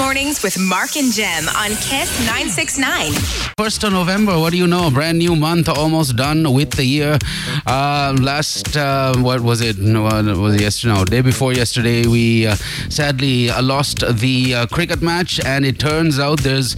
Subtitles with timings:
[0.00, 3.12] Mornings with Mark and Jem on Kiss 969.
[3.60, 4.90] 1st of November, what do you know?
[4.90, 7.18] Brand new month, almost done with the year.
[7.66, 9.76] Uh, last, uh, what was it?
[9.76, 10.04] No,
[10.40, 10.94] was it yesterday?
[10.94, 12.54] No, day before yesterday, we uh,
[12.88, 16.74] sadly uh, lost the uh, cricket match, and it turns out there's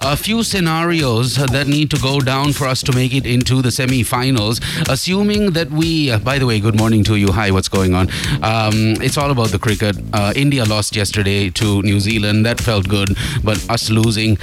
[0.00, 3.70] a few scenarios that need to go down for us to make it into the
[3.70, 4.60] semi finals.
[4.90, 7.32] Assuming that we, uh, by the way, good morning to you.
[7.32, 8.10] Hi, what's going on?
[8.42, 9.96] Um, it's all about the cricket.
[10.36, 12.44] India lost yesterday to New Zealand.
[12.44, 14.38] That felt good, but us losing.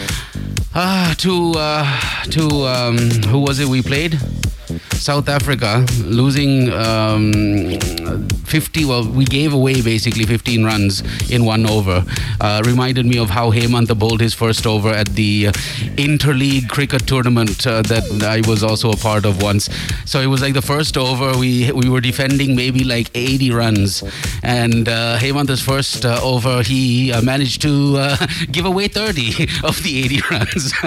[0.74, 2.98] Ah, to uh, to um,
[3.32, 4.20] who was it we played?
[4.94, 7.32] South Africa losing um,
[8.46, 8.86] 50.
[8.86, 12.04] Well, we gave away basically 15 runs in one over.
[12.40, 15.52] Uh, reminded me of how Hemant bowled his first over at the uh,
[15.98, 19.70] interleague cricket tournament uh, that I was also a part of once.
[20.05, 21.38] So it was like the first over.
[21.38, 24.04] We we were defending maybe like 80 runs,
[24.44, 28.18] and uh, Hemant's first uh, over he uh, managed to uh,
[28.52, 30.71] give away 30 of the 80 runs.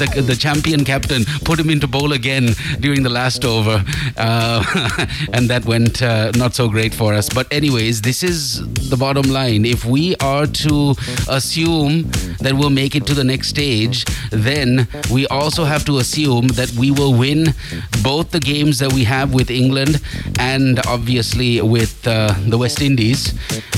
[0.00, 3.84] the, the champion captain put him into bowl again during the last over,
[4.16, 7.28] uh, and that went uh, not so great for us.
[7.28, 9.64] But, anyways, this is the bottom line.
[9.64, 10.94] If we are to
[11.28, 12.10] assume
[12.40, 16.70] that we'll make it to the next stage, then we also have to assume that
[16.72, 17.54] we will win
[18.02, 20.00] both the games that we have with England
[20.38, 23.34] and obviously with uh, the West Indies.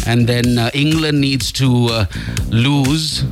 [0.07, 2.05] And then uh, England needs to uh,
[2.49, 3.25] lose.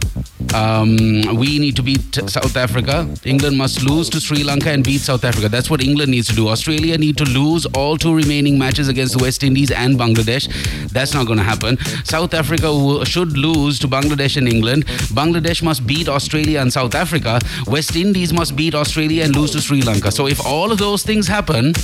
[0.54, 0.96] Um,
[1.36, 3.08] we need to beat South Africa.
[3.24, 5.48] England must lose to Sri Lanka and beat South Africa.
[5.48, 6.48] That's what England needs to do.
[6.48, 10.48] Australia need to lose all two remaining matches against the West Indies and Bangladesh.
[10.88, 11.78] That's not going to happen.
[12.04, 14.86] South Africa will, should lose to Bangladesh and England.
[15.12, 17.40] Bangladesh must beat Australia and South Africa.
[17.66, 20.10] West Indies must beat Australia and lose to Sri Lanka.
[20.10, 21.74] So if all of those things happen,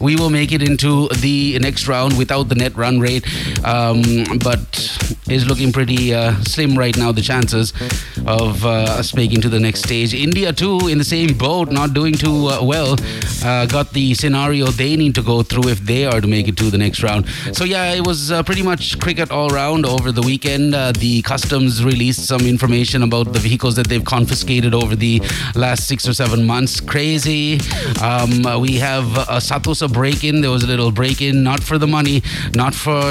[0.00, 3.24] we will make it into the next round without the net run rate.
[3.64, 4.02] Um,
[4.42, 7.72] but is looking pretty uh, slim right now, the chances
[8.26, 10.14] of uh, us making to the next stage.
[10.14, 12.96] India, too, in the same boat, not doing too uh, well.
[13.44, 16.56] Uh, got the scenario they need to go through if they are to make it
[16.56, 17.26] to the next round.
[17.52, 20.74] So, yeah, it was uh, pretty much cricket all round over the weekend.
[20.74, 25.20] Uh, the customs released some information about the vehicles that they've confiscated over the
[25.54, 26.80] last six or seven months.
[26.80, 27.58] Crazy.
[28.00, 30.40] Um, we have a Sathosa break in.
[30.40, 32.22] There was a little break in, not for the money,
[32.54, 33.02] not for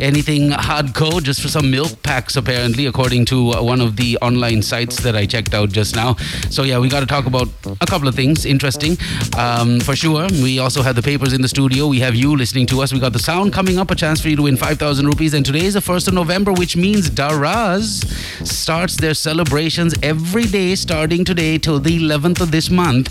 [0.00, 5.02] anything hardcore, just for some milk packs, apparently, according to one of the online sites
[5.02, 6.14] that I checked out just now.
[6.50, 7.48] So, yeah, we got to talk about
[7.80, 8.98] a couple of things interesting
[9.38, 10.26] um, for sure.
[10.42, 11.86] We also have the papers in the studio.
[11.88, 12.92] We have you listening to us.
[12.92, 15.32] We got the sound coming up, a chance for you to win 5,000 rupees.
[15.32, 18.04] And today is the 1st of November, which means Daraz
[18.46, 23.08] starts their celebrations every day starting today till the 11th of this month.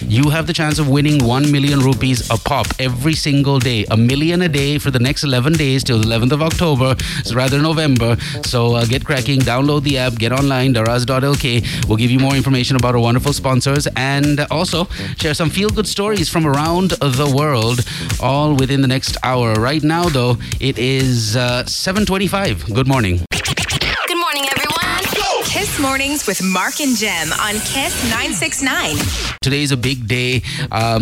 [0.00, 3.84] You have the chance of winning 1 million rupees a pop every single day.
[3.90, 6.94] A million a day for the next 11 days till the 11th of October.
[7.18, 8.16] It's rather November.
[8.44, 11.88] So uh, get cracking, download the app, get online, daraz.lk.
[11.88, 14.84] We'll give you more information about our wonderful sponsors and also
[15.22, 17.78] share some feel good stories from around the world,
[18.20, 19.54] all within the next hour.
[19.54, 22.74] Right now, though, it is uh, 7.25.
[22.74, 23.24] Good morning.
[25.84, 28.96] Mornings with Mark and Jem on Kiss 969.
[29.42, 30.40] Today is a big day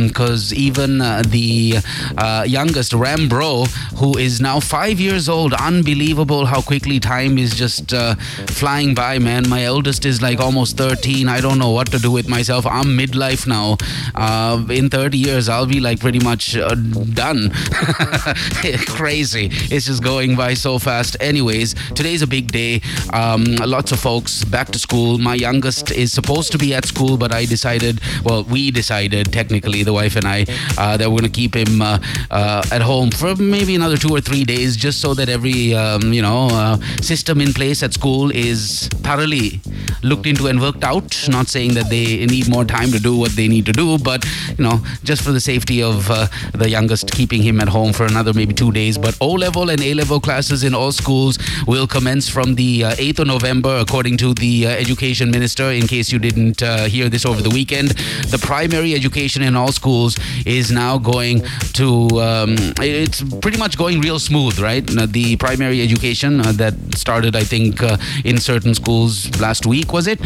[0.08, 1.76] because even uh, the
[2.18, 7.94] uh, youngest Rambro, who is now five years old, unbelievable how quickly time is just
[7.94, 8.16] uh,
[8.48, 9.48] flying by, man.
[9.48, 11.28] My eldest is like almost 13.
[11.28, 12.66] I don't know what to do with myself.
[12.66, 13.76] I'm midlife now.
[14.16, 17.50] Uh, in 30 years, I'll be like pretty much uh, done.
[18.88, 19.48] Crazy.
[19.52, 21.16] It's just going by so fast.
[21.20, 22.80] Anyways, today's a big day.
[23.12, 25.18] Um, lots of folks back to school.
[25.18, 29.82] My youngest is supposed to be at school, but I decided, well, we decided, technically,
[29.82, 30.46] the wife and I,
[30.78, 31.98] uh, that we're going to keep him uh,
[32.30, 36.12] uh, at home for maybe another two or three days, just so that every, um,
[36.12, 39.60] you know, uh, system in place at school is thoroughly
[40.02, 41.28] looked into and worked out.
[41.28, 44.24] Not saying that they need more time to do what they need to do, but,
[44.58, 48.06] you know, just for the safety of uh, the youngest, keeping him at home for
[48.06, 48.98] another maybe two days.
[48.98, 52.94] But O level and A level classes in all schools will commence from the uh,
[52.94, 55.70] 8th of November, according to the uh, education minister.
[55.70, 57.90] In case you didn't uh, hear this over the weekend,
[58.34, 60.16] the primary education in all schools
[60.46, 61.42] is now going
[61.74, 64.84] to, um, it's pretty much going real smooth, right?
[64.96, 69.92] Uh, The primary education uh, that started, I think, uh, in certain schools last week,
[69.92, 70.20] was it?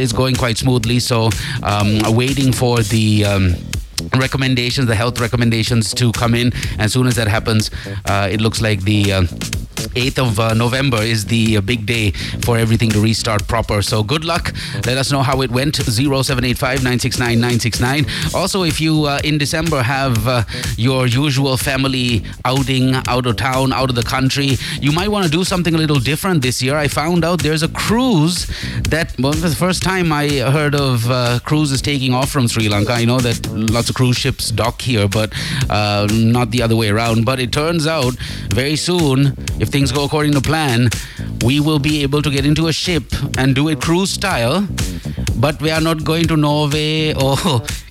[0.00, 0.98] Is going quite smoothly.
[1.00, 1.30] So,
[1.62, 3.24] um, waiting for the.
[3.24, 3.54] Um,
[4.16, 6.52] recommendations, the health recommendations to come in.
[6.78, 7.70] As soon as that happens,
[8.06, 9.22] uh, it looks like the uh,
[9.94, 12.10] 8th of uh, November is the uh, big day
[12.42, 13.82] for everything to restart proper.
[13.82, 14.52] So good luck.
[14.86, 15.76] Let us know how it went.
[15.76, 18.06] 0785 969 969.
[18.34, 20.44] Also, if you uh, in December have uh,
[20.76, 25.30] your usual family outing out of town, out of the country, you might want to
[25.30, 26.76] do something a little different this year.
[26.76, 28.46] I found out there's a cruise
[28.88, 32.68] that, well, for the first time I heard of uh, cruises taking off from Sri
[32.68, 32.92] Lanka.
[32.92, 35.32] I know that lots of cruise ships dock here, but
[35.68, 37.24] uh, not the other way around.
[37.24, 38.14] But it turns out
[38.52, 40.88] very soon, if things go according to plan,
[41.44, 43.04] we will be able to get into a ship
[43.38, 44.66] and do it cruise style.
[45.36, 47.36] But we are not going to Norway or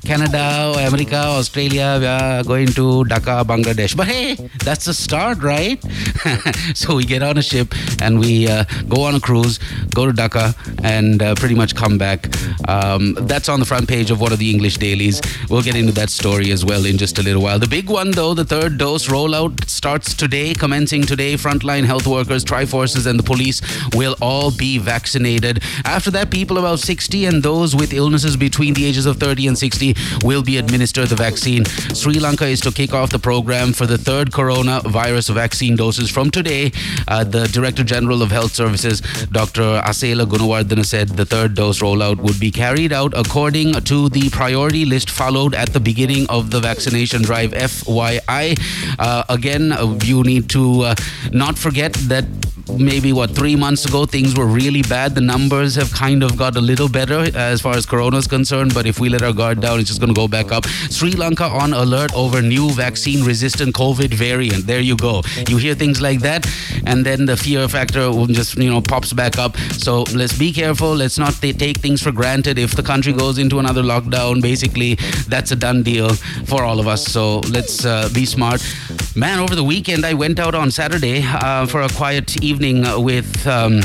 [0.06, 1.98] Canada America, Australia.
[2.00, 3.96] We are going to Dhaka, Bangladesh.
[3.96, 5.84] But hey, that's the start, right?
[6.74, 9.60] so we get on a ship and we uh, go on a cruise,
[9.94, 12.28] go to Dhaka, and uh, pretty much come back.
[12.68, 15.22] Um, that's on the front page of one of the English dailies.
[15.50, 17.60] We'll get into that story as well in just a little while.
[17.60, 21.34] The big one, though, the third dose rollout starts today, commencing today.
[21.36, 23.62] Frontline health workers, Triforces, and the police
[23.96, 25.62] will all be vaccinated.
[25.86, 29.58] After that, people about 60 and those with illnesses between the ages of 30 and
[29.58, 29.89] 60
[30.24, 31.66] will be administered the vaccine.
[31.94, 36.30] Sri Lanka is to kick off the program for the third coronavirus vaccine doses from
[36.30, 36.72] today.
[37.08, 39.02] Uh, the Director General of Health Services,
[39.32, 39.82] Dr.
[39.82, 44.86] Asela Gunawardena, said the third dose rollout would be carried out according to the priority
[44.86, 47.52] list followed at the beginning of the vaccination drive.
[47.52, 48.58] FYI,
[49.00, 50.96] uh, again, you need to uh,
[51.32, 52.26] not forget that
[52.78, 55.16] maybe what three months ago things were really bad.
[55.16, 58.74] The numbers have kind of got a little better as far as corona is concerned
[58.74, 60.66] but if we let our guard down it's just going to go back up.
[60.66, 64.68] Sri lanka on alert over new vaccine resistant covid variant.
[64.68, 65.22] There you go.
[65.48, 66.46] You hear things like that
[66.86, 69.58] and then the fear factor just you know pops back up.
[69.58, 70.94] So let's be careful.
[70.96, 72.60] Let's not take things for granted.
[72.60, 74.96] If the country goes into another lockdown basically
[75.28, 76.10] that's a done deal
[76.46, 77.06] for all of us.
[77.06, 78.62] So let's uh, be smart.
[79.16, 83.48] Man over the weekend i went out on saturday uh, for a quiet evening with
[83.48, 83.82] um,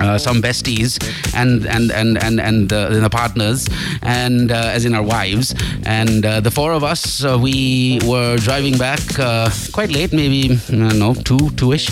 [0.00, 0.98] uh, some besties
[1.34, 3.68] and and and and and uh, the partners
[4.02, 5.54] and uh, as in our wives.
[5.84, 10.48] And uh, the four of us uh, we were driving back uh, quite late maybe
[10.68, 11.88] don't know two two-ish.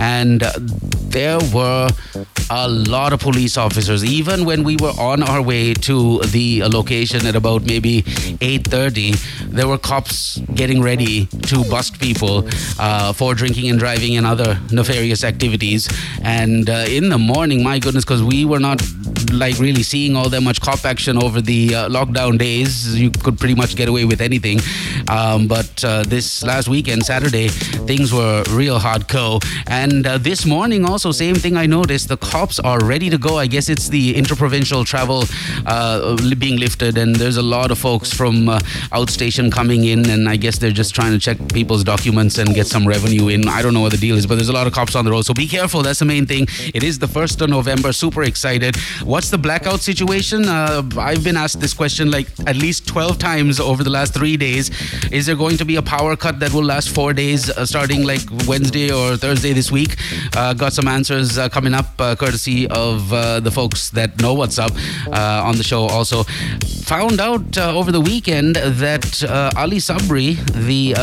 [0.00, 0.52] And uh,
[1.10, 1.88] there were
[2.50, 7.26] a lot of police officers even when we were on our way to the location
[7.26, 12.48] at about maybe 8.30 there were cops getting ready to bust people
[12.78, 15.57] uh, for drinking and driving and other nefarious activities
[16.22, 18.80] and uh, in the morning my goodness because we were not
[19.32, 22.98] like really seeing all that much cop action over the uh, lockdown days.
[22.98, 24.60] You could pretty much get away with anything.
[25.08, 29.44] Um, but uh, this last weekend saturday things were real hardcore.
[29.66, 32.08] And uh, this morning also same thing i noticed.
[32.08, 33.38] The cops are ready to go.
[33.38, 35.24] I guess it's the interprovincial travel
[35.66, 36.96] uh, being lifted.
[36.98, 38.58] And there's a lot of folks from uh,
[38.92, 40.08] outstation coming in.
[40.08, 43.48] And i guess they're just trying to check people's documents and get some revenue in.
[43.48, 45.10] I don't know what the deal is but there's a lot of cops on the
[45.10, 45.22] road.
[45.22, 45.82] So be careful.
[45.82, 46.46] That's the main thing.
[46.74, 47.92] It is the 1st of november.
[47.92, 48.76] Super excited.
[49.02, 50.48] What's the blackout situation?
[50.48, 54.36] Uh, i've been asked this question like at least 12 times over the last three
[54.36, 54.70] days.
[55.10, 58.04] Is there going to be a power cut that will last four days uh, starting
[58.04, 59.96] like wednesday or thursday this week?
[60.36, 64.34] Uh, got some answers uh, coming up uh, courtesy of uh, the folks that know
[64.34, 64.72] what's up
[65.48, 66.24] on the show also.
[66.92, 69.22] Found out over the weekend that
[69.56, 70.36] ali sabri
[70.68, 70.94] the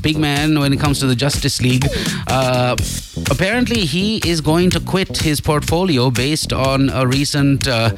[0.00, 1.86] big man when it comes to the justice league
[2.28, 2.76] uh,
[3.72, 7.90] apparently he is going to quit his portfolio based on a recent uh,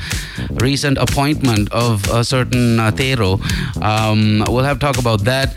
[0.61, 3.41] recent appointment of a certain uh, Thera.
[3.83, 5.57] Um, we'll have talk about that.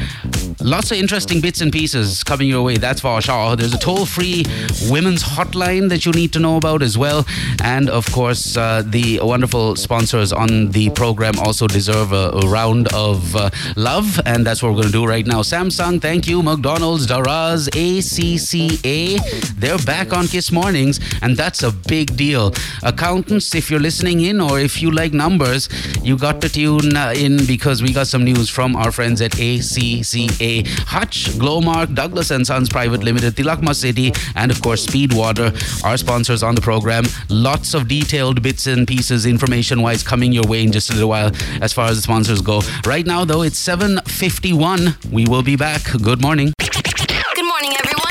[0.60, 3.56] Lots of interesting bits and pieces coming your way, that's for sure.
[3.56, 4.44] There's a toll free
[4.90, 7.26] women's hotline that you need to know about as well.
[7.64, 12.92] And of course, uh, the wonderful sponsors on the program also deserve a, a round
[12.94, 14.20] of uh, love.
[14.26, 15.42] And that's what we're going to do right now.
[15.42, 16.42] Samsung, thank you.
[16.42, 21.00] McDonald's, Daraz, ACCA, they're back on Kiss Mornings.
[21.22, 22.54] And that's a big deal.
[22.84, 25.70] Accountants, if you're listening in or if you like numbers,
[26.04, 29.32] you got to tune uh, in because we got some news from our friends at
[29.34, 30.68] ACCA.
[30.88, 36.44] Hutch, Glomark, Douglas and Sons Private Limited, Tilakma City, and of course Speedwater, our sponsors
[36.44, 37.04] on the program.
[37.30, 41.32] Lots of detailed bits and pieces, information-wise, coming your way in just a little while
[41.62, 42.62] as far as the sponsors go.
[42.86, 45.12] Right now, though, it's 7.51.
[45.12, 45.82] We will be back.
[46.02, 46.54] Good morning.
[46.60, 48.07] Good morning, everyone.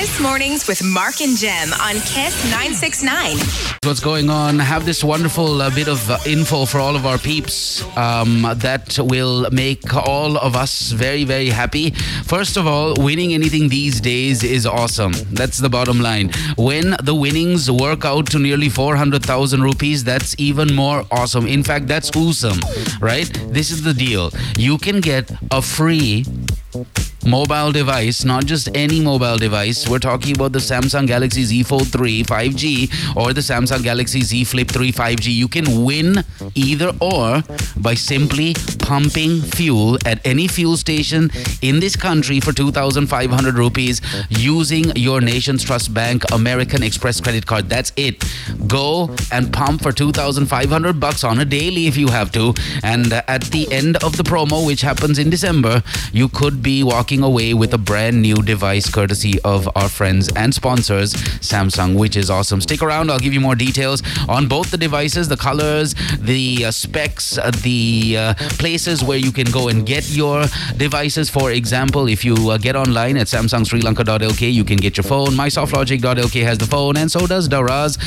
[0.00, 3.36] Kiss Mornings with Mark and Jem on Kiss 969.
[3.84, 4.58] What's going on?
[4.58, 8.98] Have this wonderful uh, bit of uh, info for all of our peeps um, that
[8.98, 11.90] will make all of us very, very happy.
[12.24, 15.12] First of all, winning anything these days is awesome.
[15.32, 16.30] That's the bottom line.
[16.56, 21.46] When the winnings work out to nearly 400,000 rupees, that's even more awesome.
[21.46, 22.58] In fact, that's awesome,
[23.02, 23.30] right?
[23.48, 24.30] This is the deal.
[24.56, 26.24] You can get a free
[27.26, 29.88] mobile device, not just any mobile device.
[29.88, 34.44] We're talking about the Samsung Galaxy Z Fold 3 5G or the Samsung Galaxy Z
[34.44, 35.32] Flip 3 5G.
[35.34, 36.24] You can win
[36.54, 37.42] either or
[37.76, 41.30] by simply pumping fuel at any fuel station
[41.62, 44.00] in this country for 2,500 rupees
[44.30, 47.68] using your Nations Trust Bank American Express credit card.
[47.68, 48.24] That's it.
[48.66, 52.54] Go and pump for 2,500 bucks on a daily if you have to.
[52.82, 57.22] And at the end of the promo, which happens in December, you could be walking
[57.22, 62.30] away with a brand new device courtesy of our friends and sponsors, Samsung, which is
[62.30, 62.60] awesome.
[62.60, 66.70] Stick around, I'll give you more details on both the devices, the colors, the uh,
[66.70, 70.44] specs, uh, the uh, places where you can go and get your
[70.76, 71.30] devices.
[71.30, 75.30] For example, if you uh, get online at samsungsrilanka.lk, you can get your phone.
[75.30, 78.02] MySoftLogic.lk has the phone, and so does Daraz.lk.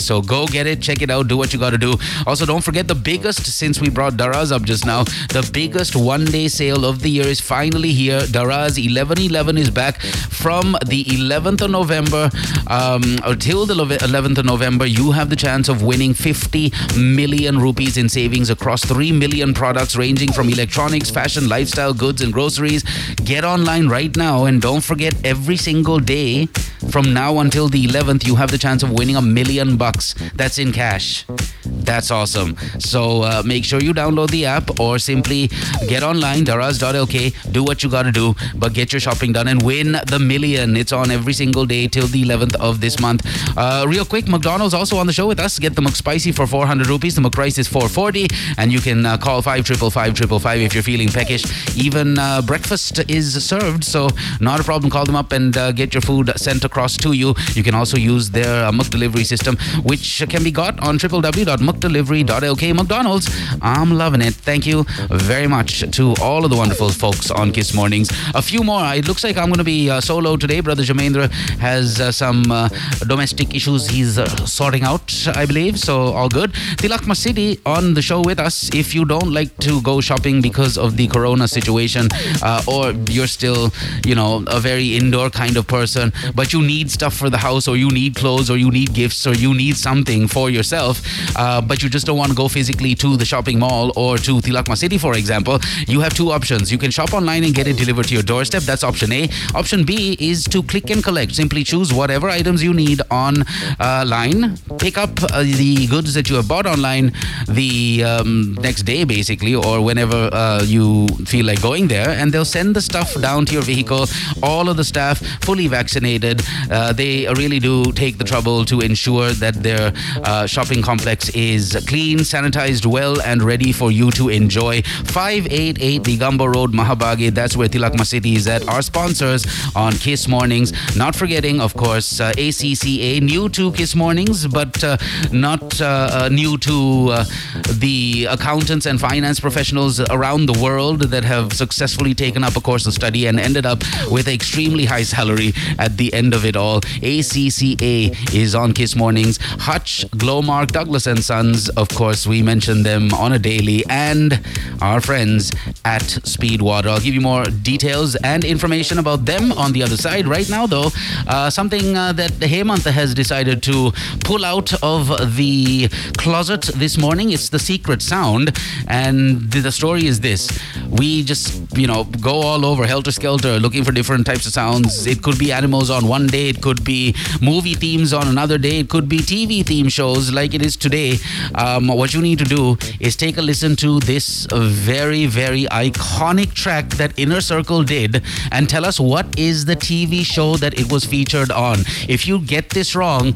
[0.00, 1.94] So go get it, check it out, do what you got to do.
[2.26, 6.24] Also, don't forget the biggest, since we brought Daraz up just now, the biggest one
[6.24, 8.20] day sale of the year is finally here.
[8.20, 12.30] Daraz 1111 is back from the 11th of November
[12.66, 14.86] um, until the 11th of November.
[14.86, 19.96] You have the chance of winning 50 million rupees in savings across 3 million products
[19.96, 22.82] ranging from electronics, fashion, lifestyle, goods, and groceries.
[23.16, 26.46] Get online right now and don't forget every single day
[26.90, 30.14] from now until the 11th, you have the chance of winning a million bucks.
[30.34, 31.26] That's in cash.
[31.64, 32.56] That's awesome.
[32.78, 35.48] So uh, make sure you download the app or simply
[35.88, 36.44] get online,
[36.78, 40.76] daraz.lk, do what you gotta do, but get your shopping done and win the million.
[40.76, 43.26] It's on every single day till the 11th of this month.
[43.56, 45.58] Uh, real quick, McDonald's also on the show with us.
[45.58, 47.14] Get the McSpicy for 400 rupees.
[47.14, 51.44] The McPrice is 440, and you can uh, call 555 if you're feeling peckish.
[51.76, 54.08] Even uh, breakfast is served, so
[54.40, 54.90] not a problem.
[54.90, 57.34] Call them up and uh, get your food sent across to you.
[57.54, 62.74] You can also use their uh, delivery system, which can be got on www.mcdelivery.lk.
[62.74, 63.28] McDonald's,
[63.60, 64.34] I'm loving it.
[64.34, 68.10] Thank you very much to all of the wonderful folks on Kiss Mornings.
[68.34, 68.84] A few more.
[68.94, 70.60] It looks like I'm going to be uh, solo today.
[70.60, 72.68] Brother Jamendra has uh, some uh,
[73.06, 75.80] domestic issues he's uh, sorting out, I believe.
[75.80, 76.52] So all good.
[76.76, 78.68] Tilakma City on the show with us.
[78.74, 82.08] If you don't like to go shopping because of the corona situation,
[82.42, 83.72] uh, or you're still,
[84.04, 87.66] you know, a very indoor kind of person, but you need stuff for the house,
[87.66, 91.00] or you need clothes, or you need gifts, or you need something for yourself,
[91.36, 94.40] uh, but you just don't want to go physically to the shopping mall or to
[94.40, 96.57] Tilakma City, for example, you have two options.
[96.66, 98.62] You can shop online and get it delivered to your doorstep.
[98.64, 99.28] That's option A.
[99.54, 101.34] Option B is to click and collect.
[101.34, 106.48] Simply choose whatever items you need online, pick up uh, the goods that you have
[106.48, 107.12] bought online
[107.48, 112.44] the um, next day, basically, or whenever uh, you feel like going there, and they'll
[112.44, 114.06] send the stuff down to your vehicle.
[114.42, 116.42] All of the staff fully vaccinated.
[116.70, 119.92] Uh, they really do take the trouble to ensure that their
[120.24, 124.82] uh, shopping complex is clean, sanitized well, and ready for you to enjoy.
[124.82, 126.02] 588
[126.50, 127.34] Road, Mahabage.
[127.34, 128.68] That's where Tilakma City is at.
[128.68, 130.72] Our sponsors on Kiss Mornings.
[130.96, 134.96] Not forgetting, of course, uh, ACCA, new to Kiss Mornings, but uh,
[135.32, 137.24] not uh, new to
[137.72, 142.86] the accountants and finance professionals around the world that have successfully taken up a course
[142.86, 146.56] of study and ended up with an extremely high salary at the end of it
[146.56, 146.80] all.
[146.80, 149.38] ACCA is on Kiss Mornings.
[149.40, 154.40] Hutch, Glomark, Douglas and Sons, of course, we mention them on a daily, and
[154.80, 155.52] our friends
[155.84, 156.02] at
[156.38, 156.86] Speedwater.
[156.86, 160.26] I'll give you more details and information about them on the other side.
[160.28, 160.90] Right now, though,
[161.26, 163.92] uh, something uh, that Hemant has decided to
[164.24, 167.30] pull out of the closet this morning.
[167.30, 170.48] It's the secret sound, and the story is this:
[170.88, 175.06] we just, you know, go all over helter skelter looking for different types of sounds.
[175.06, 178.78] It could be animals on one day, it could be movie themes on another day,
[178.80, 181.18] it could be TV theme shows like it is today.
[181.54, 186.27] Um, what you need to do is take a listen to this very, very iconic
[186.36, 190.92] track that Inner Circle did and tell us what is the TV show that it
[190.92, 191.78] was featured on.
[192.08, 193.34] If you get this wrong,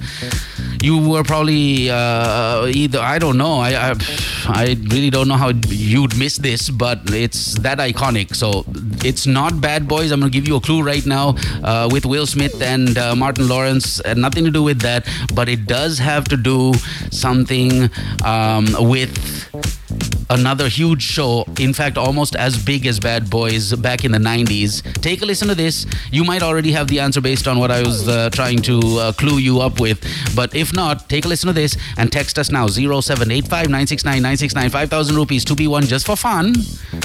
[0.82, 3.54] you were probably uh, either I don't know.
[3.60, 3.94] I, I,
[4.46, 8.34] I really don't know how you'd miss this, but it's that iconic.
[8.34, 8.64] So
[9.04, 10.10] it's not Bad Boys.
[10.10, 13.48] I'm gonna give you a clue right now uh, with Will Smith and uh, Martin
[13.48, 14.02] Lawrence.
[14.16, 16.74] Nothing to do with that, but it does have to do
[17.10, 17.88] something
[18.24, 19.10] um, with
[20.32, 24.82] another huge show, in fact, almost as big as Bad Boys back in the 90s.
[25.00, 25.86] Take a listen to this.
[26.10, 29.12] You might already have the answer based on what I was uh, trying to uh,
[29.12, 30.00] clue you up with.
[30.34, 35.44] But if not, take a listen to this and text us now 0785 5000 rupees
[35.44, 36.54] to be won just for fun.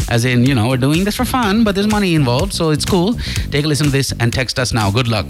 [0.09, 2.85] As in, you know, we're doing this for fun, but there's money involved, so it's
[2.85, 3.13] cool.
[3.51, 4.89] Take a listen to this and text us now.
[4.89, 5.29] Good luck.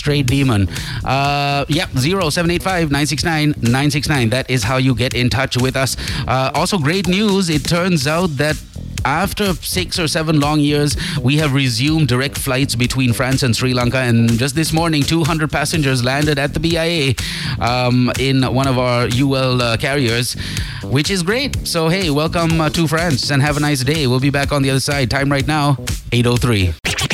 [0.00, 0.68] Straight demon.
[1.04, 4.30] Uh, yep, 0785 969 969.
[4.30, 5.96] That is how you get in touch with us.
[6.26, 7.48] Uh, also, great news.
[7.48, 8.56] It turns out that
[9.04, 13.72] after six or seven long years, we have resumed direct flights between France and Sri
[13.74, 13.98] Lanka.
[13.98, 17.14] And just this morning, 200 passengers landed at the BIA
[17.60, 20.36] um, in one of our UL uh, carriers,
[20.84, 21.66] which is great.
[21.66, 24.06] So, hey, welcome uh, to France and have a nice day.
[24.06, 25.10] We'll be back on the other side.
[25.10, 25.76] Time right now,
[26.12, 27.09] 8.03.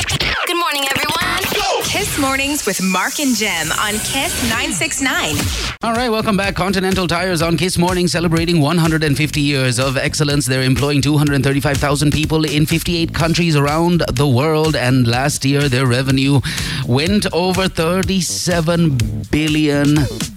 [2.20, 5.36] Mornings with Mark and Jem on Kiss 969.
[5.82, 6.54] All right, welcome back.
[6.54, 10.46] Continental Tires on Kiss Morning celebrating 150 years of excellence.
[10.46, 14.76] They're employing 235,000 people in 58 countries around the world.
[14.76, 16.40] And last year, their revenue
[16.86, 18.98] went over 37
[19.30, 19.96] billion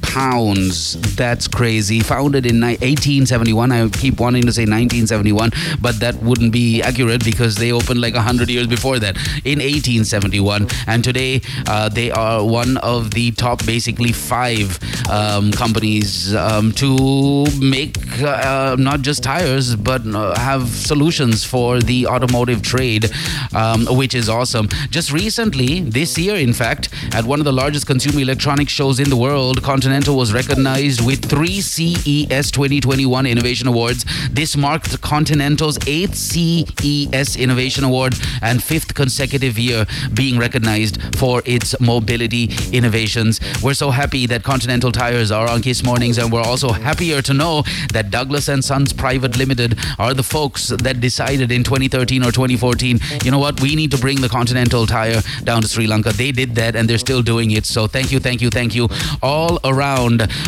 [0.09, 0.99] pounds.
[1.15, 1.99] That's crazy.
[1.99, 3.71] Founded in 1871.
[3.71, 8.15] I keep wanting to say 1971, but that wouldn't be accurate because they opened like
[8.15, 10.67] 100 years before that in 1871.
[10.87, 17.45] And today, uh, they are one of the top, basically, five um, companies um, to
[17.59, 23.11] make uh, not just tires, but uh, have solutions for the automotive trade,
[23.53, 24.67] um, which is awesome.
[24.89, 29.09] Just recently, this year, in fact, at one of the largest consumer electronics shows in
[29.09, 34.05] the world, Continental was recognized with three CES 2021 Innovation Awards.
[34.31, 41.79] This marked Continental's eighth CES Innovation Award and fifth consecutive year being recognized for its
[41.79, 43.39] mobility innovations.
[43.61, 47.33] We're so happy that Continental Tires are on Kiss Mornings, and we're also happier to
[47.33, 52.31] know that Douglas and Sons Private Limited are the folks that decided in 2013 or
[52.31, 56.11] 2014, you know what, we need to bring the Continental Tire down to Sri Lanka.
[56.11, 57.65] They did that, and they're still doing it.
[57.65, 58.87] So thank you, thank you, thank you
[59.21, 59.88] all around.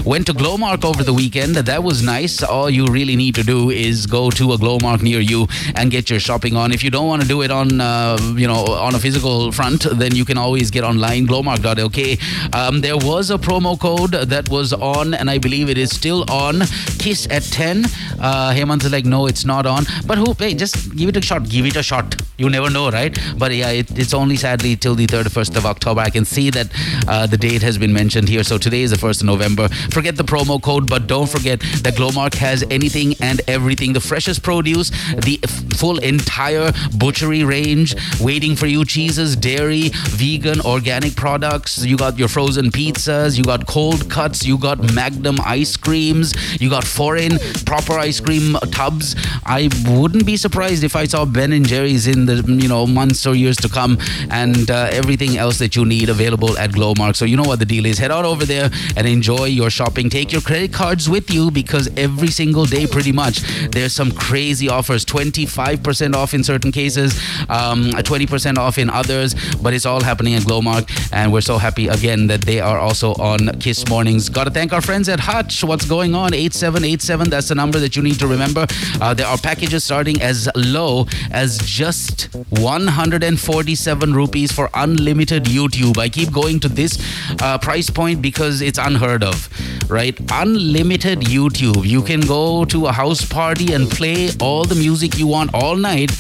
[0.05, 1.55] Went to Glomark over the weekend.
[1.55, 2.43] That was nice.
[2.43, 6.10] All you really need to do is go to a Glomark near you and get
[6.10, 6.71] your shopping on.
[6.71, 9.88] If you don't want to do it on, uh, you know, on a physical front,
[9.98, 12.55] then you can always get online glomark.lk.
[12.55, 16.24] Um, there was a promo code that was on, and I believe it is still
[16.29, 16.62] on.
[17.00, 17.86] Kiss at 10.
[18.19, 19.86] Uh, Hemant is like, no, it's not on.
[20.05, 20.33] But who?
[20.33, 21.50] Hey, just give it a shot.
[21.50, 22.21] Give it a shot.
[22.38, 23.17] You never know, right?
[23.38, 26.01] But yeah, it, it's only sadly till the 31st of October.
[26.01, 26.67] I can see that
[27.07, 28.43] uh, the date has been mentioned here.
[28.43, 29.67] So today is the 1st of November.
[29.97, 33.93] Forget the promo code, but don't forget that Glomark has anything and everything.
[33.93, 34.89] The freshest produce,
[35.27, 35.39] the
[35.81, 39.89] full entire butchery range waiting for you cheeses, dairy,
[40.22, 41.83] vegan, organic products.
[41.85, 46.70] You got your frozen pizzas, you got cold cuts, you got Magnum ice creams, you
[46.70, 49.15] got foreign proper ice cream tubs.
[49.46, 53.25] I wouldn't be surprised if I saw Ben and Jerry's in the you know months
[53.25, 53.98] or years to come,
[54.29, 57.15] and uh, everything else that you need available at Glomark.
[57.15, 57.98] So you know what the deal is.
[57.98, 60.10] Head on over there and enjoy your shopping.
[60.10, 64.70] Take your credit cards with you because every single day, pretty much, there's some crazy
[64.70, 65.05] offers.
[65.05, 67.14] 25% off in certain cases,
[67.50, 71.88] um, 20% off in others, but it's all happening at Glomark, and we're so happy
[71.88, 74.29] again that they are also on Kiss Mornings.
[74.29, 75.64] Got to thank our friends at Hutch.
[75.64, 76.34] What's going on?
[76.34, 77.29] 8787.
[77.29, 78.66] That's the number that you need to remember.
[79.00, 85.98] Uh, there are packages starting as low as just 147 rupees for unlimited YouTube.
[85.98, 86.98] I keep going to this
[87.42, 89.50] uh, price point because it's unheard of,
[89.89, 90.17] right?
[90.31, 91.85] Unlimited YouTube.
[91.85, 95.75] You can go to a house party and play all the music you want all
[95.75, 96.11] night,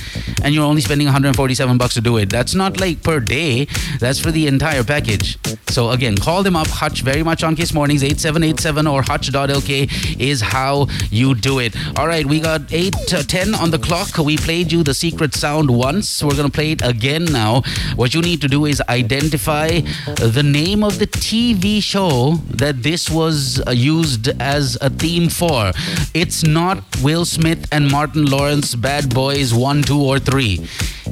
[0.43, 2.29] and you're only spending 147 bucks to do it.
[2.29, 3.65] That's not like per day.
[3.99, 5.37] That's for the entire package.
[5.67, 6.67] So again, call them up.
[6.67, 11.75] Hutch very much on Kiss Mornings 8787 or hutch.lk is how you do it.
[11.97, 14.17] All right, we got 8 uh, 10 on the clock.
[14.17, 16.21] We played you the secret sound once.
[16.21, 17.61] We're going to play it again now.
[17.95, 19.79] What you need to do is identify
[20.17, 25.71] the name of the TV show that this was uh, used as a theme for.
[26.13, 30.67] It's not Will Smith and Martin Lawrence Bad Boys 1, 2, or 3.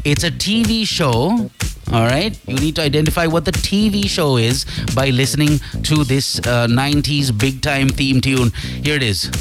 [0.06, 1.50] It's a TV show.
[1.92, 6.40] All right, you need to identify what the TV show is by listening to this
[6.40, 8.52] uh, 90s big time theme tune.
[8.84, 9.32] Here it is.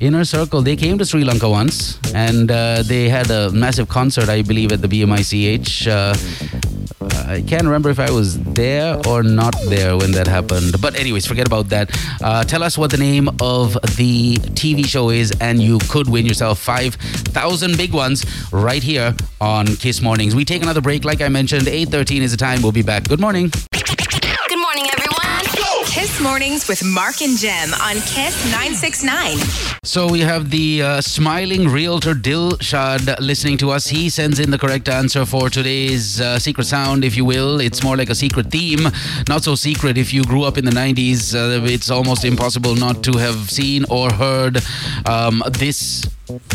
[0.00, 4.28] Inner Circle, they came to Sri Lanka once and uh, they had a massive concert,
[4.28, 5.86] I believe, at the BMICH.
[5.86, 6.14] Uh,
[7.28, 10.80] I can't remember if I was there or not there when that happened.
[10.80, 11.90] But, anyways, forget about that.
[12.22, 16.26] Uh, tell us what the name of the TV show is, and you could win
[16.26, 20.34] yourself 5,000 big ones right here on Kiss Mornings.
[20.34, 21.04] We take another break.
[21.04, 22.62] Like I mentioned, 8.13 is the time.
[22.62, 23.08] We'll be back.
[23.08, 23.50] Good morning.
[23.72, 25.03] Good morning, everyone.
[26.14, 29.36] Kiss Mornings with Mark and Jem on Kiss 969.
[29.82, 33.88] So we have the uh, smiling realtor Dilshad listening to us.
[33.88, 37.60] He sends in the correct answer for today's uh, secret sound, if you will.
[37.60, 38.86] It's more like a secret theme.
[39.28, 41.34] Not so secret if you grew up in the 90s.
[41.34, 44.58] Uh, it's almost impossible not to have seen or heard
[45.06, 46.06] um, this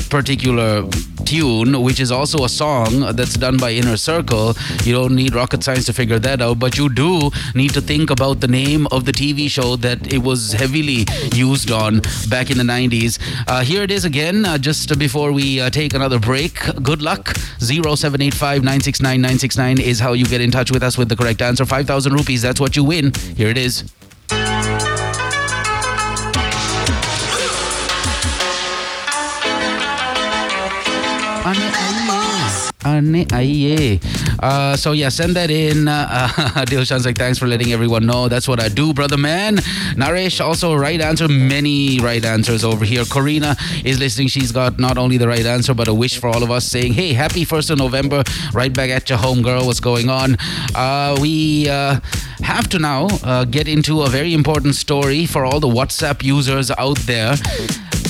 [0.10, 0.84] particular
[1.26, 4.56] tune, which is also a song that's done by Inner Circle.
[4.84, 8.10] You don't need rocket science to figure that out, but you do need to think
[8.10, 12.58] about the name of the TV show that it was heavily used on back in
[12.58, 13.20] the 90s.
[13.48, 16.56] Uh, here it is again, uh, just before we uh, take another break.
[16.82, 17.36] Good luck.
[17.60, 21.66] 0785 969 969 is how you get in touch with us with the correct answer.
[21.66, 23.12] 5,000 rupees, that's what you win.
[23.36, 23.84] Here it is.
[34.42, 35.88] Uh, so yeah, send that in.
[35.90, 36.30] Uh,
[36.66, 38.30] Dilshan's like, thanks for letting everyone know.
[38.30, 39.58] That's what I do, brother man.
[39.98, 41.28] Naresh also right answer.
[41.28, 43.04] Many right answers over here.
[43.04, 44.30] Corina is listening.
[44.30, 46.94] She's got not only the right answer but a wish for all of us, saying,
[46.94, 48.24] "Hey, happy first of November.
[48.54, 49.66] Right back at your home, girl.
[49.66, 50.38] What's going on?"
[50.74, 52.00] Uh, we uh,
[52.42, 56.72] have to now uh, get into a very important story for all the WhatsApp users
[56.72, 57.36] out there.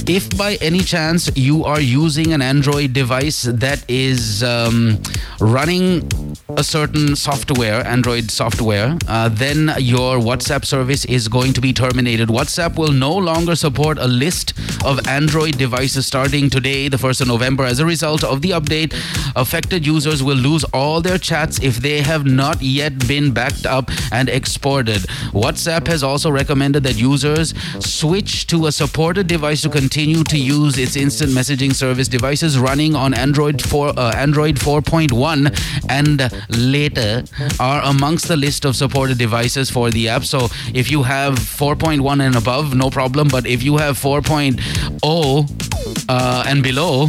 [0.07, 5.01] If by any chance you are using an Android device that is um,
[5.39, 6.09] running
[6.57, 12.29] a certain software, Android software, uh, then your WhatsApp service is going to be terminated.
[12.29, 17.27] WhatsApp will no longer support a list of Android devices starting today, the 1st of
[17.27, 17.63] November.
[17.63, 18.93] As a result of the update,
[19.35, 23.91] affected users will lose all their chats if they have not yet been backed up
[24.11, 25.01] and exported.
[25.31, 30.77] WhatsApp has also recommended that users switch to a supported device to continue to use
[30.77, 32.07] its instant messaging service.
[32.07, 35.53] Devices running on Android 4, uh, Android 4.1
[35.89, 37.23] and later
[37.59, 40.23] are amongst the list of supported devices for the app.
[40.23, 43.27] So if you have 4.1 and above, no problem.
[43.27, 47.07] But if you have 4.0 uh, and below,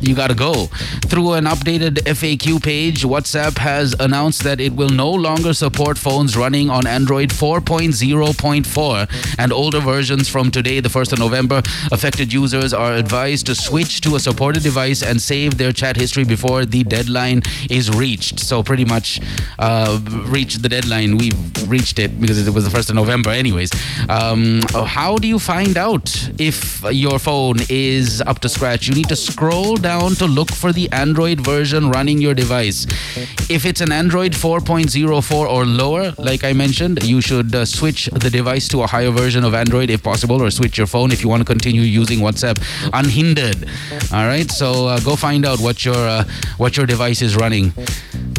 [0.00, 0.66] you gotta go.
[1.06, 6.36] Through an updated FAQ page, WhatsApp has announced that it will no longer support phones
[6.36, 11.62] running on Android 4.0.4 and older versions from today, the 1st of November.
[11.92, 16.24] Affected users are advised to switch to a supported device and save their chat history
[16.24, 18.40] before the deadline is reached.
[18.40, 19.20] So, pretty much
[19.58, 21.16] uh, reached the deadline.
[21.16, 23.70] We've reached it because it was the 1st of November, anyways.
[24.08, 28.88] Um, how do you find out if your phone is up to scratch?
[28.88, 32.86] You need to scroll down to look for the Android version running your device.
[33.48, 38.30] If it's an Android 4.04 or lower, like I mentioned, you should uh, switch the
[38.30, 41.28] device to a higher version of Android if possible, or switch your phone if you
[41.28, 42.58] want to continue using WhatsApp
[42.92, 43.68] unhindered.
[44.12, 46.24] All right, so uh, go find out what your uh,
[46.58, 47.72] what your device is running.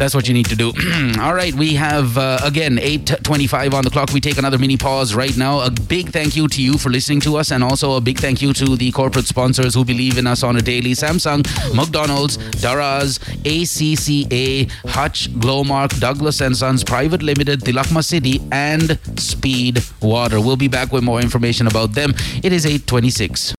[0.02, 0.74] That's what you need to do.
[1.20, 4.12] All right, we have uh, again 8:25 on the clock.
[4.12, 5.62] We take another mini pause right now.
[5.62, 8.42] A big thank you to you for listening to us, and also a big thank
[8.42, 11.31] you to the corporate sponsors who believe in us on a daily: Samsung,
[11.74, 20.40] McDonald's, Daraz, ACCA, Hutch, Glomark, Douglas and Sons Private Limited, Tilakma City, and Speed Water.
[20.40, 22.14] We'll be back with more information about them.
[22.44, 23.54] It is 8:26.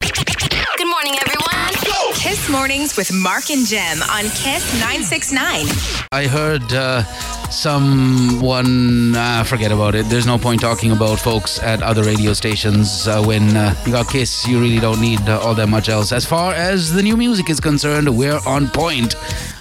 [2.42, 5.66] Kiss Mornings with Mark and Jem on Kiss 969.
[6.11, 7.05] I heard uh,
[7.52, 10.07] someone uh, forget about it.
[10.07, 14.09] There's no point talking about folks at other radio stations uh, when uh, you got
[14.09, 14.44] Kiss.
[14.48, 16.11] You really don't need all that much else.
[16.11, 19.14] As far as the new music is concerned, we're on point.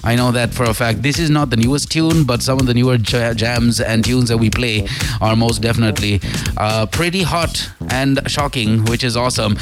[0.03, 1.03] I know that for a fact.
[1.03, 4.29] This is not the newest tune, but some of the newer j- jams and tunes
[4.29, 4.87] that we play
[5.21, 6.19] are most definitely
[6.57, 9.57] uh, pretty hot and shocking, which is awesome.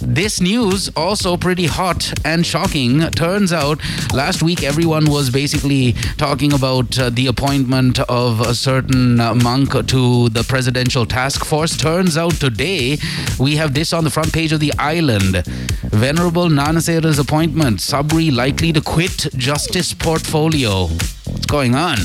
[0.00, 2.61] This news also pretty hot and shocking.
[2.62, 3.80] Turns out
[4.14, 9.72] last week everyone was basically talking about uh, the appointment of a certain uh, monk
[9.88, 11.76] to the presidential task force.
[11.76, 12.98] Turns out today
[13.40, 15.44] we have this on the front page of the island.
[15.90, 17.78] Venerable Gnanasara's appointment.
[17.78, 20.86] Sabri likely to quit justice portfolio.
[20.86, 21.96] What's going on?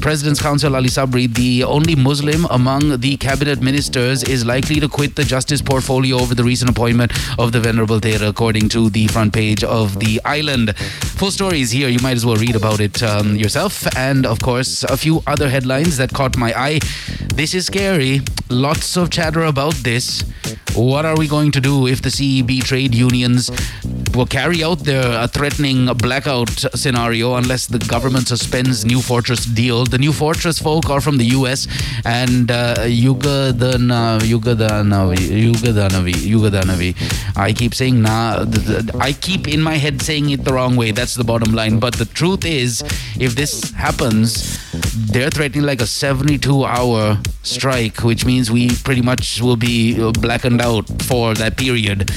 [0.00, 5.16] President's Counsel Ali Sabri, the only Muslim among the cabinet ministers, is likely to quit
[5.16, 9.32] the justice portfolio over the recent appointment of the Venerable Thera, according to the front
[9.32, 10.76] page of the island.
[10.76, 11.88] Full story is here.
[11.88, 13.86] You might as well read about it um, yourself.
[13.96, 16.78] And of course, a few other headlines that caught my eye.
[17.34, 18.20] This is scary.
[18.48, 20.22] Lots of chatter about this.
[20.74, 23.50] What are we going to do if the CEB trade unions
[24.18, 29.84] will carry out their uh, threatening blackout scenario unless the government suspends New Fortress deal?
[29.84, 31.68] The New Fortress folk are from the US
[32.04, 36.90] and uh, Yugadana, Yugadanavi, Yugadanavi, Yugadanavi.
[37.36, 38.44] I keep saying na.
[38.98, 40.90] I keep in my head saying it the wrong way.
[40.90, 41.78] That's the bottom line.
[41.78, 42.82] But the truth is,
[43.20, 44.58] if this happens,
[45.12, 50.12] they're threatening like a 72 hour strike, which means we pretty much will be uh,
[50.12, 52.10] blackened out for that period,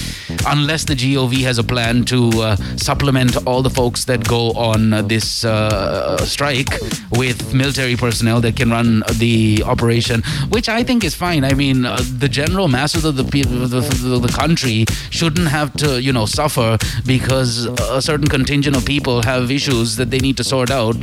[0.48, 4.94] unless the GOV has a plan to uh, supplement all the folks that go on
[4.94, 6.70] uh, this uh, strike
[7.12, 11.44] with military personnel that can run the operation, which I think is fine.
[11.44, 16.02] I mean, uh, the general masses of the, the, the, the country shouldn't have to,
[16.02, 20.44] you know, suffer because a certain contingent of people have issues that they need to
[20.44, 20.96] sort out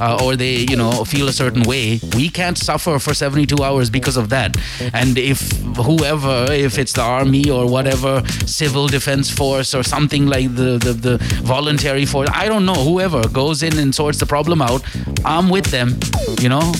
[0.00, 2.00] uh, or they, you know, feel a certain way.
[2.14, 4.56] We can't suffer for 72 hours because of that.
[4.92, 5.40] And if
[5.76, 10.92] whoever, if it's the army or whatever, civil defense force or something like the, the,
[10.92, 14.82] the voluntary force, I don't know, whoever goes in and sorts the problem out,
[15.24, 15.98] I'm with them,
[16.40, 16.72] you know,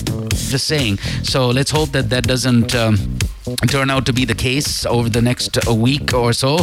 [0.51, 0.97] just saying.
[1.23, 2.75] So let's hope that that doesn't.
[2.75, 3.17] Um,
[3.69, 6.59] turn out to be the case over the next week or so.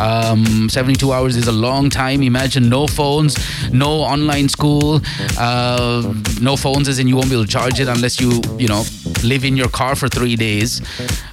[0.00, 2.22] Um, 72 hours is a long time.
[2.22, 3.36] Imagine no phones,
[3.72, 5.00] no online school,
[5.38, 8.68] uh, no phones as in you won't be able to charge it unless you, you
[8.68, 8.84] know,
[9.24, 10.80] live in your car for three days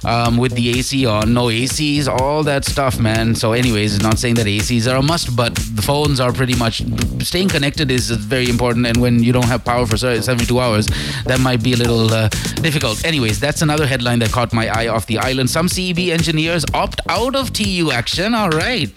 [0.04, 1.32] um, with the AC on.
[1.32, 3.34] No ACs, all that stuff, man.
[3.34, 6.82] So, anyways, not saying that ACs are a must, but the phones are pretty much
[7.22, 8.86] staying connected is very important.
[8.86, 10.86] And when you don't have power for 72 hours,
[11.26, 12.28] that might be a little uh,
[12.62, 13.04] difficult.
[13.04, 15.50] Anyways, that's another headline that caught my eye off the island.
[15.50, 18.34] Some CEB engineers opt out of TU action.
[18.34, 18.90] All right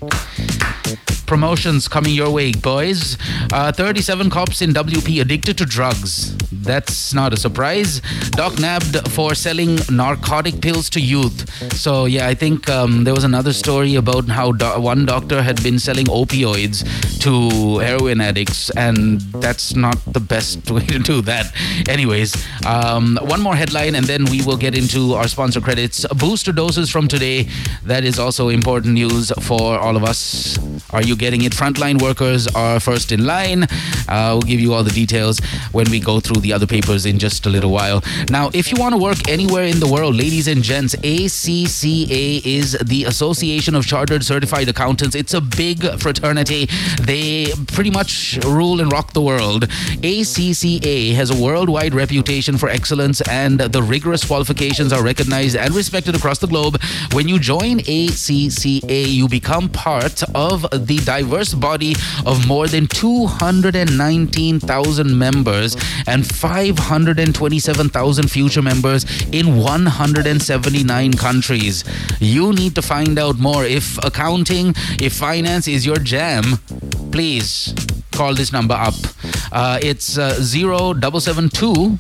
[1.30, 3.16] promotions coming your way, boys.
[3.54, 6.36] Uh, 37 cops in WP addicted to drugs.
[6.52, 8.02] That's not a surprise.
[8.32, 11.48] Doc nabbed for selling narcotic pills to youth.
[11.74, 15.62] So, yeah, I think um, there was another story about how do- one doctor had
[15.62, 16.84] been selling opioids
[17.22, 21.54] to heroin addicts, and that's not the best way to do that.
[21.88, 22.36] Anyways,
[22.66, 26.06] um, one more headline, and then we will get into our sponsor credits.
[26.16, 27.48] Booster doses from today.
[27.84, 30.58] That is also important news for all of us.
[30.92, 31.52] Are you getting it.
[31.52, 33.64] Frontline workers are first in line.
[34.08, 35.40] Uh, we'll give you all the details
[35.72, 38.02] when we go through the other papers in just a little while.
[38.30, 42.78] Now, if you want to work anywhere in the world, ladies and gents, ACCA is
[42.84, 45.16] the Association of Chartered Certified Accountants.
[45.16, 46.70] It's a big fraternity.
[47.02, 49.68] They pretty much rule and rock the world.
[50.02, 56.16] ACCA has a worldwide reputation for excellence, and the rigorous qualifications are recognized and respected
[56.16, 56.80] across the globe.
[57.14, 65.18] When you join ACCA, you become part of the diverse body of more than 219,000
[65.18, 65.76] members
[66.08, 71.84] and 527,000 future members in 179 countries.
[72.20, 73.66] You need to find out more.
[73.66, 76.60] If accounting, if finance is your jam,
[77.12, 77.74] please
[78.12, 78.96] call this number up.
[79.52, 81.98] Uh, it's uh, 0772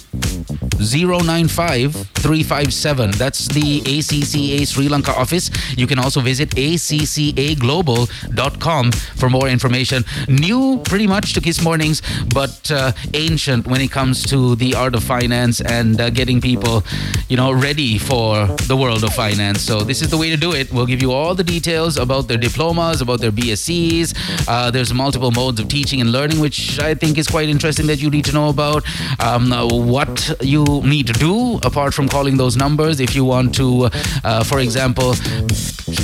[0.79, 3.11] 095 357.
[3.11, 5.51] That's the ACCA Sri Lanka office.
[5.77, 10.03] You can also visit accaglobal.com for more information.
[10.27, 12.01] New pretty much to Kiss Mornings,
[12.33, 16.83] but uh, ancient when it comes to the art of finance and uh, getting people,
[17.27, 19.61] you know, ready for the world of finance.
[19.61, 20.71] So this is the way to do it.
[20.71, 24.15] We'll give you all the details about their diplomas, about their BScs.
[24.47, 28.01] Uh, there's multiple modes of teaching and learning, which I think is quite interesting that
[28.01, 28.83] you need to know about.
[29.19, 33.89] Um, what you need to do apart from calling those numbers if you want to,
[34.23, 35.13] uh, for example,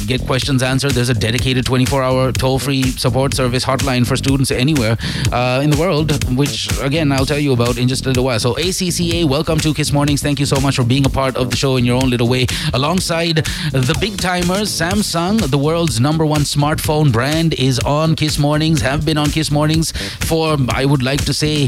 [0.08, 0.92] get questions answered.
[0.92, 4.98] There's a dedicated 24-hour toll-free support service hotline for students anywhere
[5.32, 8.40] uh, in the world, which again I'll tell you about in just little while.
[8.40, 10.22] So ACCA, welcome to Kiss Mornings.
[10.22, 12.28] Thank you so much for being a part of the show in your own little
[12.28, 12.46] way.
[12.74, 13.38] Alongside
[13.72, 18.82] the big timers, Samsung, the world's number one smartphone brand, is on Kiss Mornings.
[18.82, 19.92] Have been on Kiss Mornings
[20.26, 21.68] for I would like to say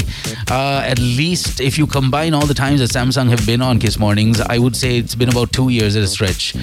[0.50, 3.98] uh, at least if you combine all the times that Samsung have been on Kiss
[3.98, 6.54] Mornings, I would say it's been about two years at a stretch.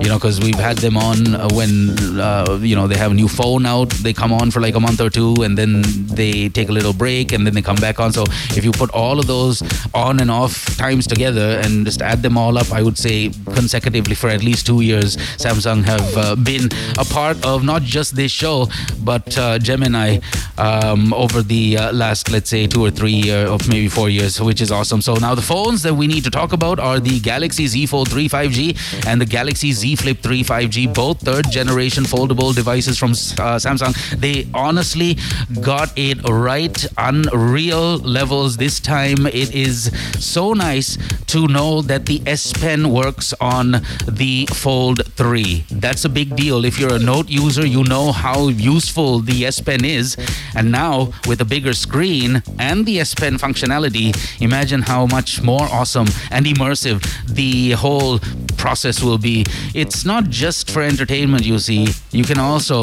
[0.00, 3.14] You know, because we've had them on uh, when uh, you know they have a
[3.14, 3.90] new phone out.
[3.90, 6.92] They come on for like a month or two, and then they take a little
[6.92, 8.12] break, and then they come back on.
[8.12, 8.24] So
[8.56, 9.62] if you put all of those
[9.94, 14.14] on and off times together and just add them all up, I would say consecutively
[14.14, 16.68] for at least two years, Samsung have uh, been
[16.98, 18.66] a part of not just this show,
[19.02, 20.18] but uh, Gemini
[20.58, 24.40] um, over the uh, last, let's say, two or three years, or maybe four years,
[24.40, 25.00] which is awesome.
[25.00, 28.10] So now the phones that we need to talk about are the Galaxy Z Fold
[28.10, 33.12] 3 5G and the Galaxy Z Flip 3 5G, both third generation foldable devices from
[33.12, 33.94] uh, Samsung.
[34.18, 35.16] They honestly
[35.60, 38.97] got it right, unreal levels this time.
[39.04, 45.64] It is so nice to know that the S Pen works on the Fold 3.
[45.70, 46.64] That's a big deal.
[46.64, 50.16] If you're a Note user, you know how useful the S Pen is.
[50.54, 54.08] And now, with a bigger screen and the S Pen functionality,
[54.40, 58.18] imagine how much more awesome and immersive the whole
[58.56, 59.44] process will be.
[59.74, 61.88] It's not just for entertainment, you see.
[62.10, 62.82] You can also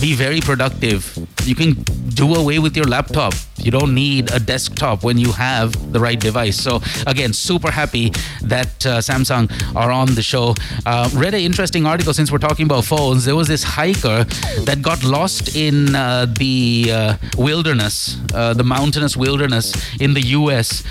[0.00, 1.16] be very productive.
[1.44, 1.74] You can
[2.20, 3.34] do away with your laptop.
[3.58, 5.49] You don't need a desktop when you have
[5.92, 6.56] the right device.
[6.60, 8.10] So, again, super happy
[8.42, 10.54] that uh, Samsung are on the show.
[10.86, 13.24] Uh, read an interesting article since we're talking about phones.
[13.24, 14.24] There was this hiker
[14.64, 20.82] that got lost in uh, the uh, wilderness, uh, the mountainous wilderness in the US.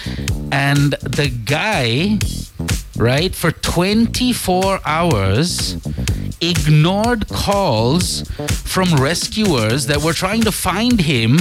[0.51, 2.19] And the guy
[2.99, 5.77] right, for 24 hours,
[6.41, 11.37] ignored calls from rescuers that were trying to find him,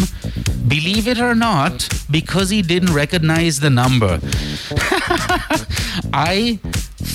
[0.69, 4.21] believe it or not, because he didn't recognize the number.
[6.13, 6.59] I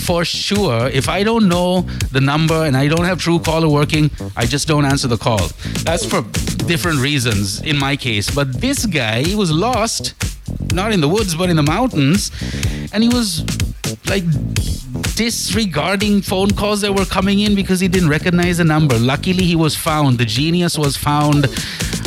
[0.03, 4.45] for sure, if I don't know the number and I don't have Truecaller working, I
[4.45, 5.47] just don't answer the call.
[5.83, 6.21] That's for
[6.65, 8.33] different reasons in my case.
[8.33, 10.13] But this guy, he was lost,
[10.73, 12.31] not in the woods, but in the mountains,
[12.91, 13.43] and he was
[14.07, 14.23] like
[15.15, 18.97] disregarding phone calls that were coming in because he didn't recognize the number.
[18.97, 20.17] Luckily, he was found.
[20.17, 21.47] The genius was found.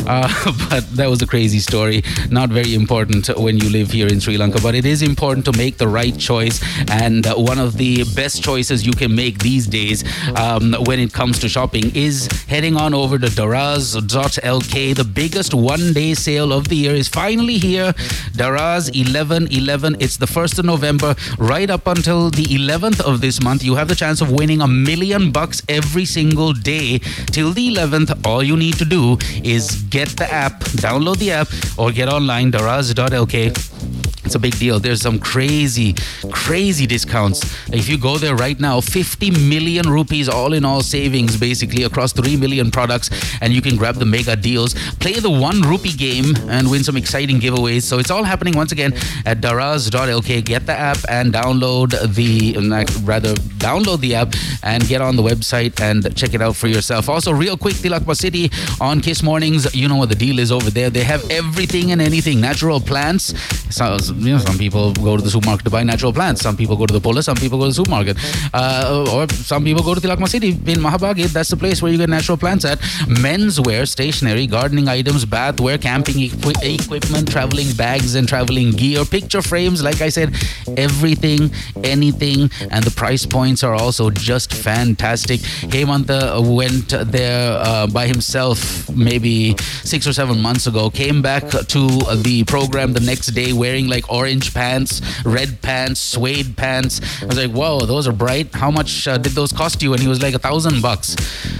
[0.07, 0.27] Uh,
[0.69, 2.01] but that was a crazy story.
[2.29, 5.51] Not very important when you live here in Sri Lanka, but it is important to
[5.57, 6.63] make the right choice.
[6.89, 10.03] And uh, one of the best choices you can make these days
[10.37, 14.95] um, when it comes to shopping is heading on over to Daraz.lk.
[14.95, 17.91] The biggest one day sale of the year is finally here.
[18.31, 19.97] Daraz 11 11.
[19.99, 23.63] It's the 1st of November, right up until the 11th of this month.
[23.63, 26.99] You have the chance of winning a million bucks every single day
[27.31, 28.25] till the 11th.
[28.25, 32.51] All you need to do is get the app, download the app, or get online,
[32.51, 33.96] daraz.lk
[34.27, 34.77] it's a big deal.
[34.77, 35.95] There's some crazy,
[36.31, 37.39] crazy discounts.
[37.71, 42.11] If you go there right now, 50 million rupees all in all savings basically across
[42.11, 43.09] 3 million products,
[43.41, 44.73] and you can grab the mega deals.
[44.99, 47.83] Play the one rupee game and win some exciting giveaways.
[47.83, 48.93] So it's all happening once again
[49.25, 50.43] at daraz.lk.
[50.43, 52.57] Get the app and download the,
[53.05, 57.07] rather, download the app and get on the website and check it out for yourself.
[57.07, 60.69] Also, real quick, Tilakma City on Kiss Mornings, you know what the deal is over
[60.69, 60.89] there.
[60.89, 63.33] They have everything and anything natural plants.
[63.73, 66.41] So, you know, some people go to the supermarket to buy natural plants.
[66.41, 67.21] Some people go to the polar.
[67.21, 68.17] Some people go to the supermarket.
[68.53, 71.25] Uh, or some people go to Tilakma City in Mahabage.
[71.27, 72.79] That's the place where you get natural plants at.
[73.07, 79.83] Menswear, stationery, gardening items, bathwear, camping equi- equipment, traveling bags and traveling gear, picture frames.
[79.83, 80.33] Like I said,
[80.77, 81.51] everything,
[81.83, 85.39] anything, and the price points are also just fantastic.
[85.71, 90.89] Hemanta went there uh, by himself maybe six or seven months ago.
[90.89, 91.87] Came back to
[92.23, 97.01] the program the next day wearing like orange pants, red pants, suede pants.
[97.21, 98.53] I was like, whoa, those are bright.
[98.53, 99.93] How much uh, did those cost you?
[99.93, 101.15] And he was like, a thousand bucks.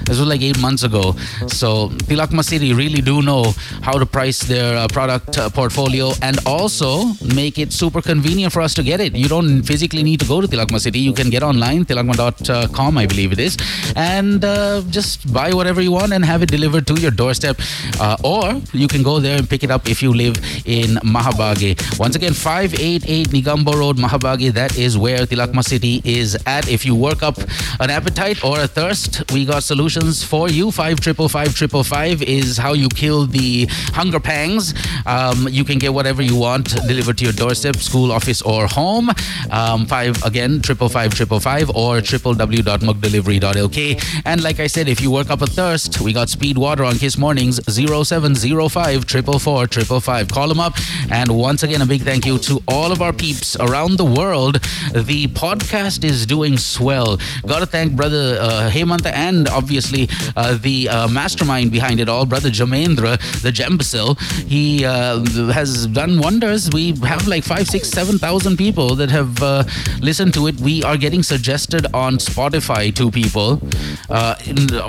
[0.08, 1.14] This was like eight months ago.
[1.48, 6.38] So Tilakma City really do know how to price their uh, product uh, portfolio and
[6.46, 6.92] also
[7.36, 9.16] make it super convenient for us to get it.
[9.16, 11.00] You don't physically need to go to Tilakma City.
[11.00, 13.58] You can get online, tilakma.com, I believe it is,
[13.96, 17.60] and uh, just buy whatever you want and have it delivered to your doorstep.
[18.00, 22.00] Uh, or you can go there and pick it up if you live in Mahabage.
[22.00, 24.54] Once again, 588 Negombo Road, Mahabage.
[24.54, 26.70] That is where Tilakma City is at.
[26.70, 27.38] If you work up
[27.80, 30.70] an appetite or a thirst, we got solutions for you.
[30.72, 34.74] Five triple five triple five is how you kill the hunger pangs.
[35.06, 39.10] Um, you can get whatever you want delivered to your doorstep, school, office, or home.
[39.52, 44.22] Um, five again, triple five triple five or www.mcdelivery.lk.
[44.26, 46.98] And like I said, if you work up a thirst, we got speed water on
[46.98, 50.28] Kiss Mornings 0705 444 555.
[50.30, 50.74] Call them up.
[51.12, 54.56] And once again, a big thank you to all of our peeps around the world.
[54.92, 57.18] The podcast is doing swell.
[57.46, 62.26] Got to thank brother uh, Hemanta and obviously uh, the uh, mastermind behind it all,
[62.26, 64.20] brother Jamendra, the Jembasil.
[64.48, 66.70] He uh, has done wonders.
[66.74, 69.64] We have like five, six, seven thousand people that have uh,
[70.02, 70.60] listened to it.
[70.60, 73.62] We are getting suggested on Spotify to people,
[74.10, 74.36] uh,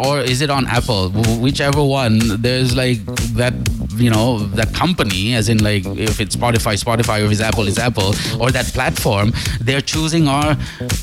[0.04, 1.10] or is it on Apple?
[1.38, 2.18] Whichever one.
[2.40, 3.52] There's like that,
[3.96, 8.14] you know, that company, as in like if it's Spotify, Spotify, it's Apple, it's Apple,
[8.40, 9.32] or that platform.
[9.60, 10.54] They're choosing our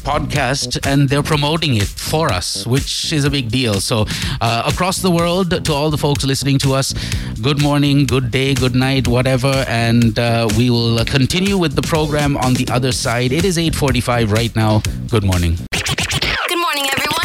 [0.03, 3.75] podcast and they're promoting it for us, which is a big deal.
[3.75, 4.05] So
[4.41, 6.93] uh, across the world, to all the folks listening to us,
[7.41, 12.37] good morning, good day, good night, whatever, and uh, we will continue with the program
[12.37, 13.31] on the other side.
[13.31, 14.81] It is 8:45 right now.
[15.09, 15.57] Good morning.
[15.71, 17.15] Good morning, everyone.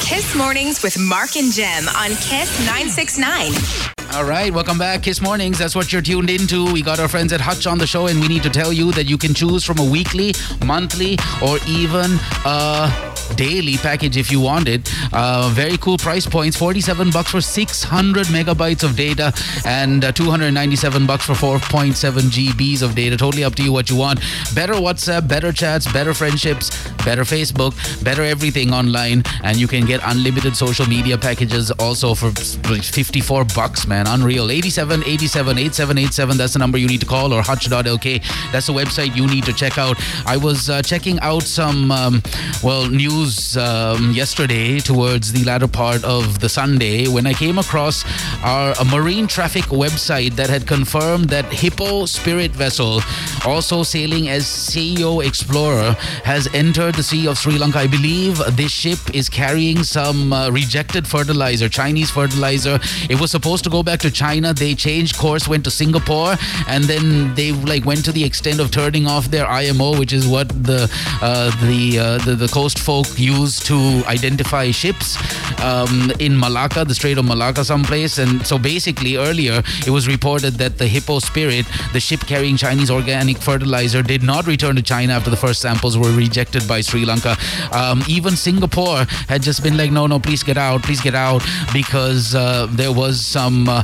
[0.00, 3.99] Kiss Mornings with Mark and Jem on Kiss 969.
[4.12, 5.56] All right, welcome back, Kiss Mornings.
[5.56, 6.72] That's what you're tuned into.
[6.72, 8.90] We got our friends at Hutch on the show, and we need to tell you
[8.92, 10.34] that you can choose from a weekly,
[10.66, 12.90] monthly, or even a
[13.36, 14.90] daily package if you want it.
[15.12, 19.32] Uh, very cool price points: 47 bucks for 600 megabytes of data,
[19.64, 21.94] and uh, 297 bucks for 4.7
[22.30, 23.16] GBs of data.
[23.16, 24.18] Totally up to you what you want.
[24.56, 26.70] Better WhatsApp, better chats, better friendships,
[27.04, 32.32] better Facebook, better everything online, and you can get unlimited social media packages also for
[32.32, 34.14] 54 bucks, man man.
[34.14, 34.50] Unreal.
[34.50, 36.36] 87 87 8787.
[36.36, 38.52] That's the number you need to call, or hutch.lk.
[38.52, 39.96] That's the website you need to check out.
[40.26, 42.22] I was uh, checking out some, um,
[42.62, 48.04] well, news um, yesterday towards the latter part of the Sunday when I came across
[48.42, 53.00] our marine traffic website that had confirmed that Hippo Spirit vessel,
[53.46, 57.78] also sailing as Seiyo Explorer, has entered the Sea of Sri Lanka.
[57.78, 62.78] I believe this ship is carrying some uh, rejected fertilizer, Chinese fertilizer.
[63.08, 64.52] It was supposed to go back to China.
[64.54, 66.36] They changed course, went to Singapore,
[66.68, 70.26] and then they like went to the extent of turning off their IMO, which is
[70.26, 70.90] what the
[71.22, 75.16] uh, the, uh, the, the coast folk use to identify ships
[75.62, 78.18] um, in Malacca, the Strait of Malacca, someplace.
[78.18, 82.90] And so basically, earlier it was reported that the Hippo Spirit, the ship carrying Chinese
[82.90, 87.04] organic fertilizer, did not return to China after the first samples were rejected by Sri
[87.04, 87.36] Lanka.
[87.72, 91.42] Um, even Singapore had just been like, no, no, please get out, please get out,
[91.72, 93.79] because uh, there was some uh,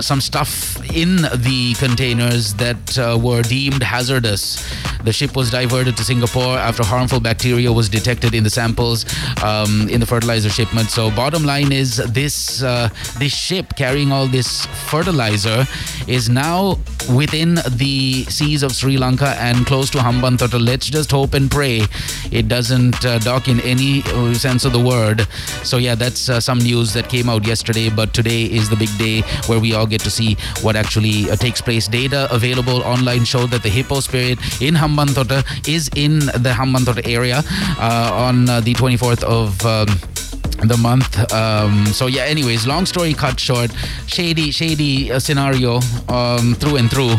[0.00, 4.62] some stuff in the containers that uh, were deemed hazardous.
[5.04, 9.04] The ship was diverted to Singapore after harmful bacteria was detected in the samples
[9.42, 10.90] um, in the fertilizer shipment.
[10.90, 15.66] So, bottom line is this uh, this ship carrying all this fertilizer
[16.06, 16.78] is now
[17.08, 20.64] within the seas of Sri Lanka and close to Hambantota.
[20.64, 21.82] Let's just hope and pray
[22.30, 25.26] it doesn't uh, dock in any uh, sense of the word.
[25.62, 28.96] So, yeah, that's uh, some news that came out yesterday, but today is the big
[28.98, 31.88] day where we all get to see what actually uh, takes place.
[31.88, 37.42] Data available online showed that the Hippo Spirit in Hambantota is in the Hambantota area
[37.78, 39.64] uh, on uh, the 24th of.
[39.64, 40.23] Um,
[40.68, 41.32] the month.
[41.32, 42.22] Um, so yeah.
[42.24, 43.70] Anyways, long story cut short,
[44.06, 47.14] shady, shady uh, scenario um, through and through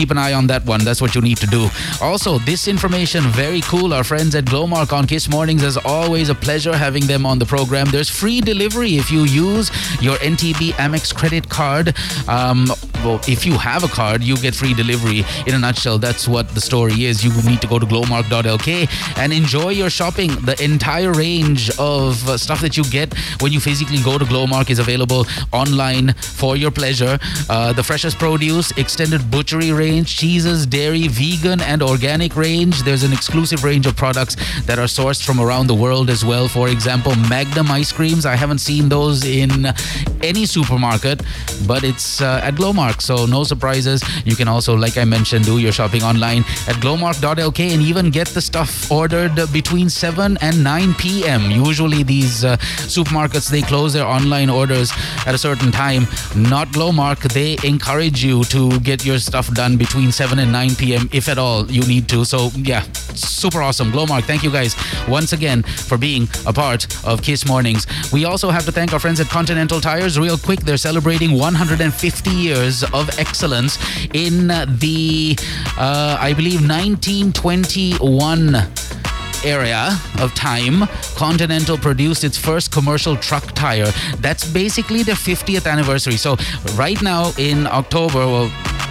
[0.00, 0.82] keep an eye on that one.
[0.82, 1.68] That's what you need to do.
[2.00, 3.92] Also, this information very cool.
[3.92, 7.44] Our friends at Glomark on Kiss Mornings, as always, a pleasure having them on the
[7.44, 7.86] program.
[7.90, 9.70] There's free delivery if you use
[10.00, 11.94] your NTB Amex credit card.
[12.28, 12.68] Um,
[13.04, 15.22] well, if you have a card, you get free delivery.
[15.46, 17.22] In a nutshell, that's what the story is.
[17.22, 20.30] You need to go to glomark.lk and enjoy your shopping.
[20.46, 24.78] The entire range of stuff that you get when you physically go to Glomark is
[24.78, 27.18] available online for your pleasure.
[27.50, 32.84] Uh, the freshest produce, extended butchery range range, cheeses, dairy, vegan, and organic range.
[32.84, 34.36] There's an exclusive range of products
[34.68, 36.46] that are sourced from around the world as well.
[36.46, 38.24] For example, Magnum ice creams.
[38.24, 39.50] I haven't seen those in
[40.22, 41.22] any supermarket,
[41.66, 43.98] but it's uh, at Glomark, so no surprises.
[44.24, 48.28] You can also, like I mentioned, do your shopping online at glomark.lk and even get
[48.28, 51.50] the stuff ordered between 7 and 9 p.m.
[51.50, 52.56] Usually, these uh,
[52.96, 54.92] supermarkets they close their online orders
[55.26, 56.02] at a certain time.
[56.36, 57.20] Not Glomark.
[57.32, 61.08] They encourage you to get your stuff done between 7 and 9 p.m.
[61.12, 62.24] if at all you need to.
[62.24, 62.82] So, yeah,
[63.14, 63.90] super awesome.
[63.92, 64.74] Glomark, thank you guys
[65.08, 67.86] once again for being a part of Kiss Mornings.
[68.12, 70.18] We also have to thank our friends at Continental Tires.
[70.18, 73.78] Real quick, they're celebrating 150 years of excellence
[74.14, 75.36] in the,
[75.78, 78.56] uh, I believe, 1921
[79.44, 83.90] area of time, Continental produced its first commercial truck tire.
[84.18, 86.16] That's basically their 50th anniversary.
[86.16, 86.36] So,
[86.74, 88.50] right now in October, well,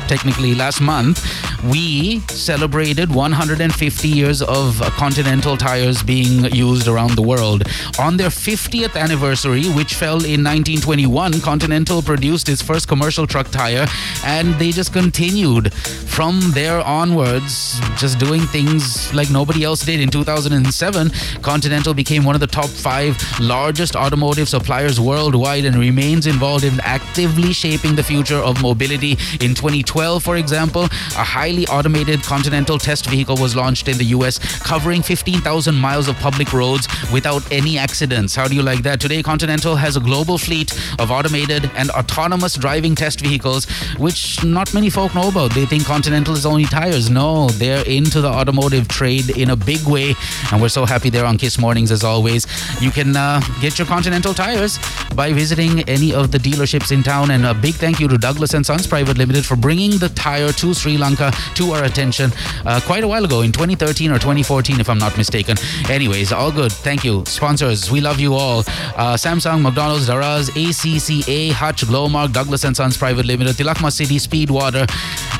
[0.09, 1.23] technically last month,
[1.71, 7.63] we celebrated 150 years of Continental tires being used around the world.
[7.99, 13.85] On their 50th anniversary, which fell in 1921, Continental produced its first commercial truck tire,
[14.25, 19.99] and they just continued from there onwards, just doing things like nobody else did.
[19.99, 21.11] In 2007,
[21.43, 26.79] Continental became one of the top five largest automotive suppliers worldwide and remains involved in
[26.81, 29.17] actively shaping the future of mobility.
[29.39, 29.53] In
[29.99, 35.01] 2012, for example, a highly automated Continental test vehicle was launched in the US, covering
[35.01, 38.33] 15,000 miles of public roads without any accidents.
[38.33, 39.01] How do you like that?
[39.01, 43.65] Today, Continental has a global fleet of automated and autonomous driving test vehicles,
[43.97, 45.53] which not many folk know about.
[45.53, 47.09] They think Continental is only tires.
[47.09, 50.15] No, they're into the automotive trade in a big way,
[50.51, 52.47] and we're so happy they're on Kiss Mornings as always.
[52.79, 54.79] You can uh, get your Continental tires
[55.13, 58.53] by visiting any of the dealerships in town, and a big thank you to Douglas
[58.53, 62.31] and Sons Private Limited for bringing the tire to Sri Lanka to our attention
[62.65, 65.57] uh, quite a while ago in 2013 or 2014, if I'm not mistaken.
[65.89, 66.71] Anyways, all good.
[66.71, 67.23] Thank you.
[67.25, 68.59] Sponsors, we love you all.
[68.59, 74.87] Uh, Samsung, McDonald's, Daraz, ACCA, Hutch, Glomark, Douglas and Sons Private Limited, Tilakma City, Speedwater,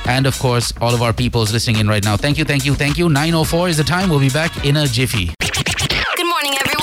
[0.07, 2.17] and of course, all of our peoples listening in right now.
[2.17, 3.07] Thank you, thank you, thank you.
[3.07, 4.09] 9.04 is the time.
[4.09, 5.33] We'll be back in a jiffy.
[5.39, 6.79] Good morning, everyone.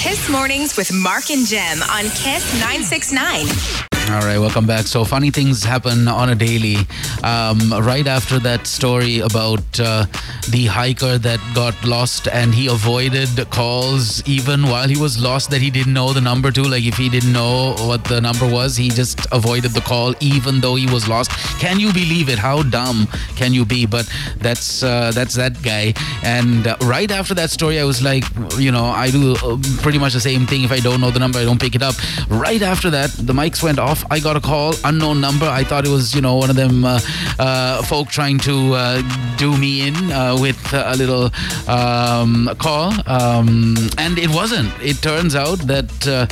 [0.00, 3.99] Kiss Mornings with Mark and Jem on Kiss 969.
[4.10, 4.88] All right, welcome back.
[4.88, 6.78] So, funny things happen on a daily.
[7.22, 10.06] Um, right after that story about uh,
[10.48, 15.60] the hiker that got lost and he avoided calls even while he was lost that
[15.60, 16.62] he didn't know the number to.
[16.62, 20.60] Like, if he didn't know what the number was, he just avoided the call even
[20.60, 21.30] though he was lost.
[21.60, 22.38] Can you believe it?
[22.38, 23.06] How dumb
[23.36, 23.86] can you be?
[23.86, 25.94] But that's uh, that's that guy.
[26.24, 28.24] And uh, right after that story, I was like,
[28.58, 30.64] you know, I do uh, pretty much the same thing.
[30.64, 31.94] If I don't know the number, I don't pick it up.
[32.28, 33.99] Right after that, the mics went off.
[34.10, 35.46] I got a call, unknown number.
[35.46, 37.00] I thought it was, you know, one of them uh,
[37.38, 39.02] uh, folk trying to uh,
[39.36, 41.30] do me in uh, with a little
[41.68, 42.92] um, call.
[43.06, 44.72] Um, and it wasn't.
[44.80, 46.26] It turns out that uh,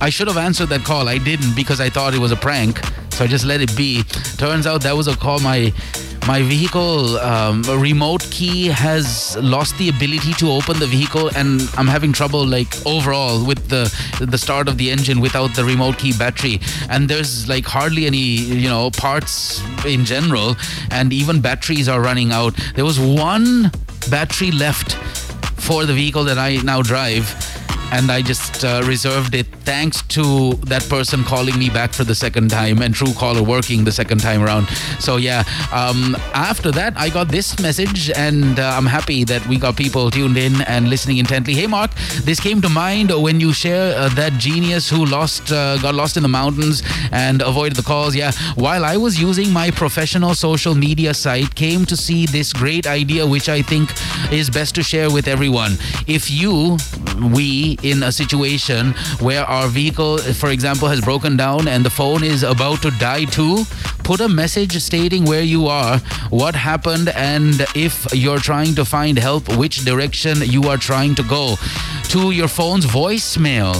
[0.00, 1.08] I should have answered that call.
[1.08, 2.80] I didn't because I thought it was a prank.
[3.10, 4.02] So I just let it be.
[4.38, 5.72] Turns out that was a call my
[6.26, 11.86] my vehicle um, remote key has lost the ability to open the vehicle and i'm
[11.86, 13.84] having trouble like overall with the
[14.20, 16.60] the start of the engine without the remote key battery.
[16.88, 20.56] And there's like hardly any you know parts in general
[20.90, 22.54] and even batteries are running out.
[22.74, 23.70] There was one
[24.10, 24.94] battery left
[25.60, 27.24] for the vehicle that i now drive
[27.92, 32.14] and I just uh, reserved it thanks to that person calling me back for the
[32.14, 34.68] second time and Truecaller working the second time around.
[34.98, 39.58] So yeah, um, after that I got this message and uh, I'm happy that we
[39.58, 41.54] got people tuned in and listening intently.
[41.54, 45.78] Hey Mark, this came to mind when you share uh, that genius who lost uh,
[45.78, 46.82] got lost in the mountains
[47.12, 48.14] and avoided the calls.
[48.14, 52.86] Yeah, while I was using my professional social media site, came to see this great
[52.86, 53.90] idea which I think
[54.32, 55.72] is best to share with everyone.
[56.06, 56.78] If you,
[57.32, 62.22] we in a situation where our vehicle, for example, has broken down and the phone
[62.22, 63.64] is about to die too,
[64.02, 65.98] put a message stating where you are,
[66.30, 71.22] what happened, and if you're trying to find help, which direction you are trying to
[71.24, 71.56] go.
[72.10, 73.74] To your phone's voicemail.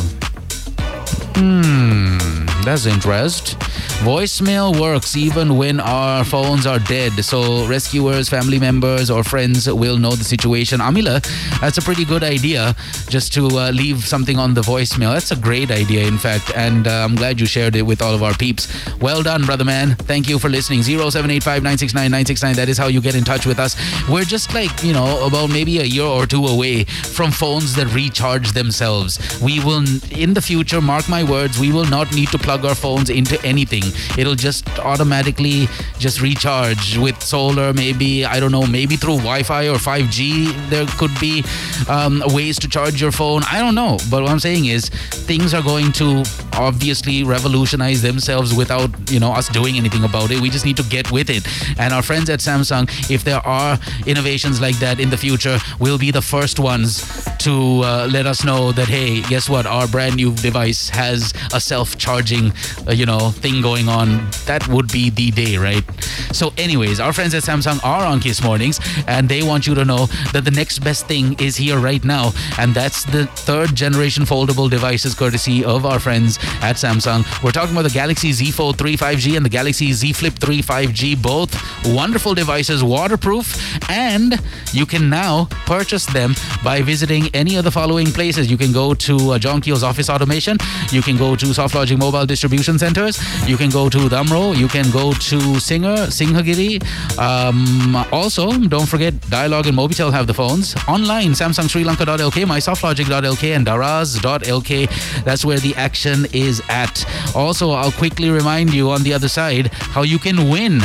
[1.37, 3.59] Hmm, that's interest.
[4.03, 9.99] Voicemail works even when our phones are dead, so rescuers, family members, or friends will
[9.99, 10.81] know the situation.
[10.81, 11.23] Amila,
[11.61, 12.75] that's a pretty good idea
[13.09, 15.13] just to uh, leave something on the voicemail.
[15.13, 18.15] That's a great idea, in fact, and uh, I'm glad you shared it with all
[18.15, 18.69] of our peeps.
[19.01, 19.97] Well done, brother man.
[19.97, 20.83] Thank you for listening.
[20.83, 22.57] 0785 969 969.
[22.57, 23.77] That is how you get in touch with us.
[24.09, 27.87] We're just like, you know, about maybe a year or two away from phones that
[27.95, 29.19] recharge themselves.
[29.41, 32.75] We will, in the future, mark my words, we will not need to plug our
[32.75, 33.83] phones into anything.
[34.19, 35.67] It'll just automatically
[35.99, 40.69] just recharge with solar, maybe, I don't know, maybe through Wi Fi or 5G.
[40.69, 41.43] There could be
[41.89, 43.43] um, ways to charge your phone.
[43.51, 43.99] I don't know.
[44.11, 46.25] But what I'm saying is, things are going to
[46.55, 50.41] obviously revolutionize themselves without, you know, us doing anything about it.
[50.41, 51.47] We just need to get with it.
[51.79, 55.99] And our friends at Samsung, if there are innovations like that in the future, will
[55.99, 59.67] be the first ones to uh, let us know that, hey, guess what?
[59.67, 62.44] Our brand new device has a self charging,
[62.87, 64.29] uh, you know, thing going on.
[64.47, 65.85] That would be the day, right?
[66.33, 69.85] So, anyways, our friends at Samsung are on Kiss Mornings and they want you to
[69.85, 72.33] know that the next best thing is here right now.
[72.59, 77.25] And that's the third generation foldable devices courtesy of our friends at Samsung.
[77.43, 80.63] We're talking about the Galaxy Z Fold 3 5G and the Galaxy Z Flip 3
[80.63, 81.55] 5G, both
[81.87, 83.47] wonderful devices, waterproof,
[83.91, 84.41] and
[84.73, 88.51] you can now purchase them by visiting any of the following places.
[88.51, 90.57] You can go to uh, John Keells Office Automation,
[90.91, 93.17] you can go to SoftLogic Mobile Distribution Centers,
[93.47, 96.83] you can go to Damro, you can go to Singer, Singhagiri.
[97.17, 100.75] Um, also, don't forget Dialog and Mobitel have the phones.
[100.89, 105.25] Online, Samsung Sri Lanka.lk, mysoftlogic.lk, and Daraz.lk.
[105.25, 107.07] That's where the action is at.
[107.37, 110.81] Also, I'll quickly remind you on the other side how you can win.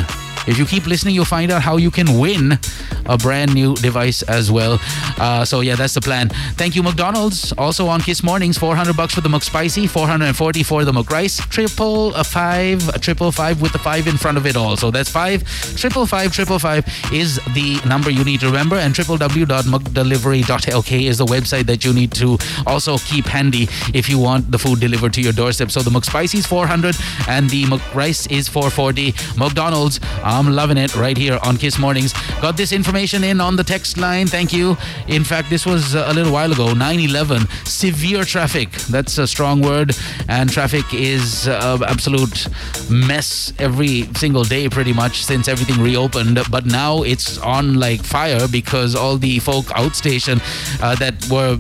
[0.49, 2.57] If you keep listening, you'll find out how you can win
[3.05, 4.79] a brand new device as well.
[5.17, 6.29] Uh, so yeah, that's the plan.
[6.55, 7.53] Thank you, McDonald's.
[7.53, 12.23] Also on Kiss Mornings, 400 bucks for the McSpicy, 440 for the McRice, triple a
[12.23, 14.75] five, a triple five with the five in front of it all.
[14.75, 15.43] So that's five,
[15.75, 21.25] triple five, triple five is the number you need to remember, and www.mcdelivery.lk is the
[21.25, 25.21] website that you need to also keep handy if you want the food delivered to
[25.21, 25.69] your doorstep.
[25.71, 26.95] So the McSpicy is 400
[27.27, 29.13] and the McRice is 440.
[29.37, 29.99] McDonald's,
[30.39, 32.13] I'm loving it right here on Kiss Mornings.
[32.41, 34.25] Got this information in on the text line.
[34.25, 34.77] Thank you.
[35.09, 37.45] In fact, this was a little while ago 9 11.
[37.65, 38.71] Severe traffic.
[38.89, 39.97] That's a strong word.
[40.29, 42.47] And traffic is uh, absolute
[42.89, 46.39] mess every single day, pretty much, since everything reopened.
[46.49, 50.39] But now it's on like fire because all the folk outstation
[50.81, 51.57] uh, that were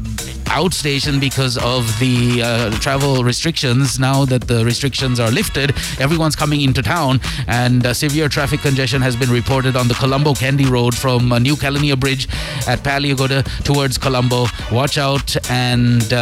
[0.49, 3.99] outstation because of the uh, travel restrictions.
[3.99, 9.01] Now that the restrictions are lifted, everyone's coming into town, and uh, severe traffic congestion
[9.01, 12.27] has been reported on the Colombo Kandy Road from uh, New Kelani Bridge
[12.67, 14.45] at Peliyagoda towards Colombo.
[14.71, 16.13] Watch out and.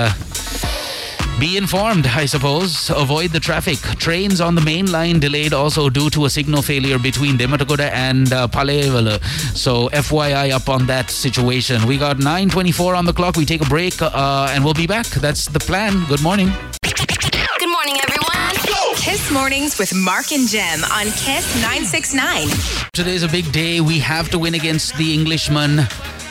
[1.40, 2.90] Be informed, I suppose.
[2.90, 3.78] Avoid the traffic.
[4.00, 8.34] Trains on the main line delayed also due to a signal failure between Dematagoda and
[8.34, 9.24] uh, Palevala.
[9.54, 11.86] So FYI up on that situation.
[11.86, 13.36] We got 9:24 on the clock.
[13.36, 15.06] We take a break uh, and we'll be back.
[15.08, 16.06] That's the plan.
[16.08, 16.52] Good morning.
[16.82, 18.28] Good morning, everyone.
[18.96, 22.48] Kiss Mornings with Mark and Jem on Kiss 969.
[22.94, 23.80] Today's a big day.
[23.80, 25.88] We have to win against the Englishman.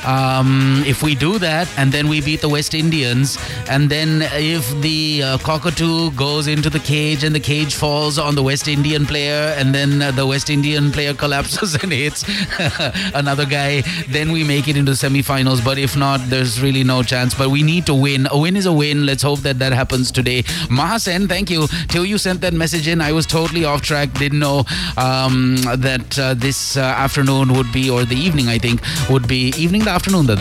[0.06, 3.38] Um, if we do that and then we beat the West Indians,
[3.68, 8.34] and then if the uh, cockatoo goes into the cage and the cage falls on
[8.34, 12.24] the West Indian player, and then uh, the West Indian player collapses and hits
[13.14, 15.60] another guy, then we make it into the semi-finals.
[15.60, 17.34] But if not, there's really no chance.
[17.34, 18.28] But we need to win.
[18.30, 19.06] A win is a win.
[19.06, 20.42] Let's hope that that happens today.
[20.68, 21.66] Mahasen, thank you.
[21.88, 24.12] Till you sent that message in, I was totally off track.
[24.14, 24.64] Didn't know
[24.96, 28.80] um, that uh, this uh, afternoon would be, or the evening, I think,
[29.10, 29.82] would be evening.
[29.82, 30.36] The afternoon, the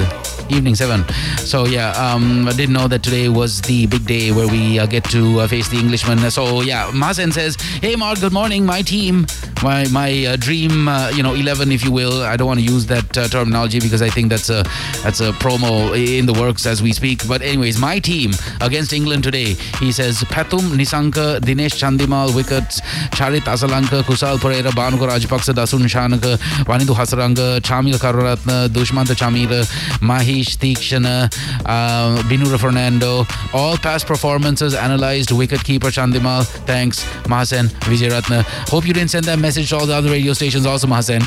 [0.50, 1.06] evening seven.
[1.38, 4.86] So yeah, um, I didn't know that today was the big day where we uh,
[4.86, 6.20] get to uh, face the Englishman.
[6.30, 8.66] So yeah, Mazen says, "Hey Mark, good morning.
[8.66, 9.26] My team,
[9.66, 12.22] my my uh, dream, uh, you know, eleven, if you will.
[12.22, 14.62] I don't want to use that uh, terminology because I think that's a
[15.04, 17.28] that's a promo in the works as we speak.
[17.28, 18.30] But anyways, my team
[18.62, 19.56] against England today.
[19.84, 22.82] He says, Pathum Nissanka, Dinesh Chandimal wickets,
[23.18, 26.38] Charith Asalanka, Kusal Perera, Bhanuka Rajapaksa, Dasun Shanaka,
[26.70, 29.62] Wanindu Hasaranga, Chamika Karunaratne, Dushmantha Chameera,
[30.10, 31.16] Maheesh Theekshana,
[31.66, 33.26] uh, Binura Fernando.
[33.54, 35.32] All past performances analyzed.
[35.32, 36.46] Wicket keeper Chandimal.
[36.72, 38.44] Thanks, Mahasen Vijayratna.
[38.70, 41.22] Hope you didn't send that message to all the other radio stations also, Mahasen.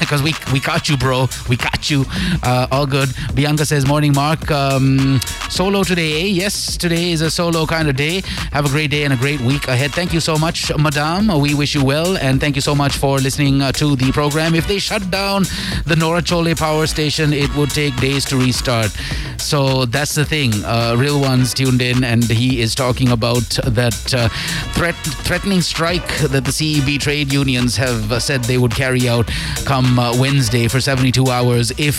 [0.00, 1.28] Because we, we caught you, bro.
[1.48, 2.04] We caught you.
[2.42, 3.10] Uh, all good.
[3.34, 4.50] Bianca says, Morning, Mark.
[4.50, 6.26] Um, solo today, eh?
[6.26, 8.22] Yes, today is a solo kind of day.
[8.52, 9.92] Have a great day and a great week ahead.
[9.92, 11.28] Thank you so much, Madame.
[11.40, 12.16] We wish you well.
[12.18, 14.54] And thank you so much for listening uh, to the program.
[14.54, 15.42] If they shut down
[15.86, 18.90] the Norochcholai power station, it would take days to restart.
[19.38, 20.52] So that's the thing.
[20.64, 24.28] Uh, Real One's tuned in, and he is talking about that uh,
[24.74, 24.94] threat,
[25.24, 29.26] threatening strike that the CEB trade unions have uh, said they would carry out
[29.64, 31.96] come uh, Wednesday for 72 hours if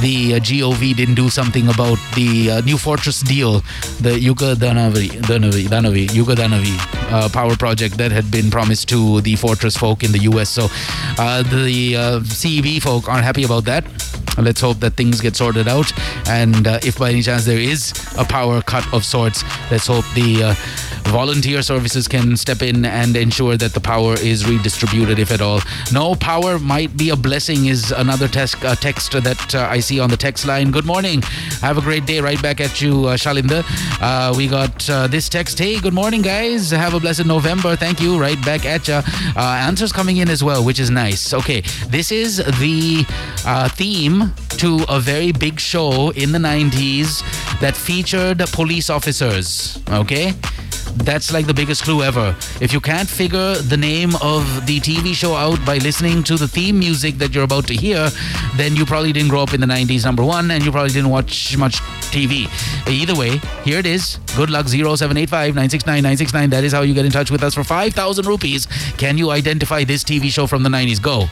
[0.00, 3.60] the uh, GOV didn't do something about the New Fortress deal,
[4.00, 6.76] the Yuga Danavi, Danavi, Danavi Yuga Danavi
[7.32, 10.48] power project that had been promised to the Fortress folk in the US.
[10.48, 10.68] So
[11.16, 13.84] the uh, folk aren't happy about that.
[14.38, 15.90] Let's hope that things get sorted out.
[16.28, 20.04] And uh, if by any chance there is a power cut of sorts, let's hope
[20.14, 20.54] the uh,
[21.10, 25.60] volunteer services can step in and ensure that the power is redistributed, if at all.
[25.92, 30.00] No power might be a blessing, is another text, uh, text that uh, I see
[30.00, 30.70] on the text line.
[30.70, 31.22] Good morning.
[31.60, 32.20] Have a great day.
[32.20, 33.64] Right back at you, uh, Shalinda.
[34.00, 35.58] Uh, we got uh, this text.
[35.58, 36.70] Hey, good morning, guys.
[36.70, 37.76] Have a blessed November.
[37.76, 38.18] Thank you.
[38.18, 38.94] Right back at you.
[38.94, 41.34] Uh, answers coming in as well, which is nice.
[41.34, 43.04] Okay, this is the
[43.70, 47.22] theme to a very big show in the 90s
[47.60, 49.78] that featured police officers.
[49.90, 50.32] Okay?
[51.04, 52.34] That's like the biggest clue ever.
[52.60, 56.48] If you can't figure the name of the TV show out by listening to the
[56.48, 58.10] theme music that you're about to hear,
[58.56, 61.10] then you probably didn't grow up in the 90s, number one, and you probably didn't
[61.10, 61.80] watch much
[62.10, 62.48] TV.
[62.88, 64.18] Either way, here it is.
[64.36, 66.50] Good luck 0785 969 969.
[66.50, 68.66] That is how you get in touch with us for 5,000 rupees.
[68.96, 71.00] Can you identify this TV show from the 90s?
[71.00, 71.28] Go.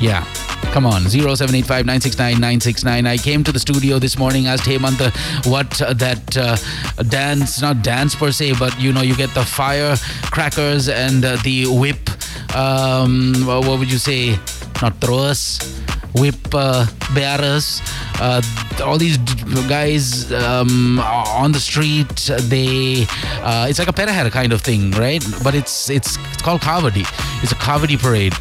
[0.00, 0.24] Yeah.
[0.72, 3.06] Come on, 0785 969 969.
[3.06, 5.10] I came to the studio this morning, asked Hemanta
[5.50, 6.56] what uh, that uh,
[7.04, 11.66] dance, not dance per se, but you know, you get the firecrackers and uh, the
[11.66, 12.10] whip,
[12.54, 14.38] um, what would you say?
[14.82, 15.58] Not throwers,
[16.14, 17.80] whip uh, bearers.
[18.20, 18.42] Uh,
[18.82, 19.16] all these
[19.68, 23.06] guys um, on the street, they
[23.42, 25.24] uh, it's like a perahera kind of thing, right?
[25.42, 27.06] But it's it's it's called Kavadi.
[27.42, 28.34] It's a Kavadi parade.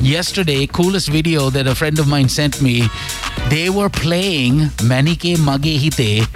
[0.00, 2.88] Yesterday, coolest video that a friend of mine sent me,
[3.50, 6.28] they were playing Manike Mage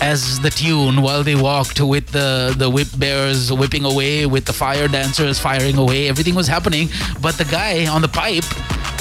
[0.00, 4.52] as the tune while they walked with the the whip bearers whipping away with the
[4.52, 6.88] fire dancers firing away everything was happening
[7.20, 8.44] but the guy on the pipe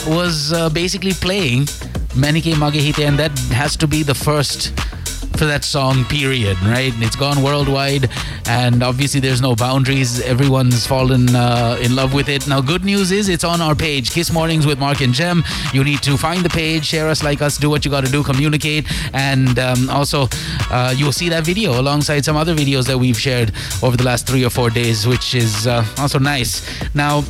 [0.08, 1.64] was uh, basically playing
[2.16, 4.74] Manike Mage Hithe and that has to be the first
[5.38, 6.92] for that song period right?
[6.98, 8.10] It's gone worldwide
[8.48, 10.20] and obviously there's no boundaries.
[10.22, 12.48] Everyone's fallen uh, in love with it.
[12.48, 15.44] Now good news is it's on our page kiss mornings with mark and jem.
[15.74, 18.12] You need to find the page share us like us do what you got to
[18.12, 20.28] do communicate and um, also
[20.72, 23.52] uh, you'll see that video alongside some other videos that we've shared
[23.84, 26.66] over the last three or four days which is uh, also nice.
[26.96, 27.24] Now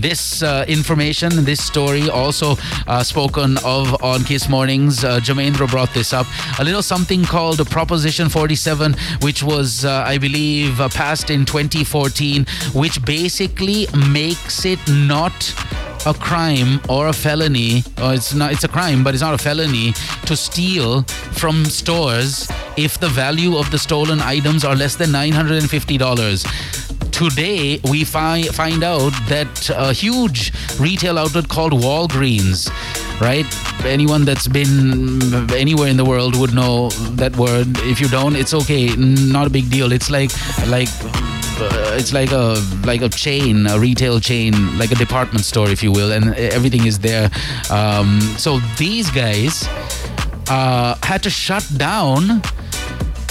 [0.00, 5.04] this uh, information, this story, also uh, spoken of on Kiss Mornings.
[5.04, 6.26] Uh, Jamendra brought this up.
[6.58, 12.46] A little something called Proposition 47, which was, uh, I believe, uh, passed in 2014,
[12.74, 15.54] which basically makes it not
[16.06, 19.38] a crime or a felony, or it's not it's a crime, but it's not a
[19.38, 19.92] felony
[20.26, 27.01] to steal from stores if the value of the stolen items are less than $950
[27.12, 32.68] today we fi- find out that a huge retail outlet called Walgreens,
[33.20, 33.46] right?
[33.84, 37.78] Anyone that's been anywhere in the world would know that word.
[37.80, 38.94] If you don't, it's okay.
[38.96, 39.92] Not a big deal.
[39.92, 40.30] It's like
[40.66, 40.88] like
[41.60, 45.82] uh, it's like a like a chain, a retail chain, like a department store, if
[45.82, 47.30] you will, and everything is there.
[47.70, 49.68] Um, so these guys
[50.48, 52.42] uh, had to shut down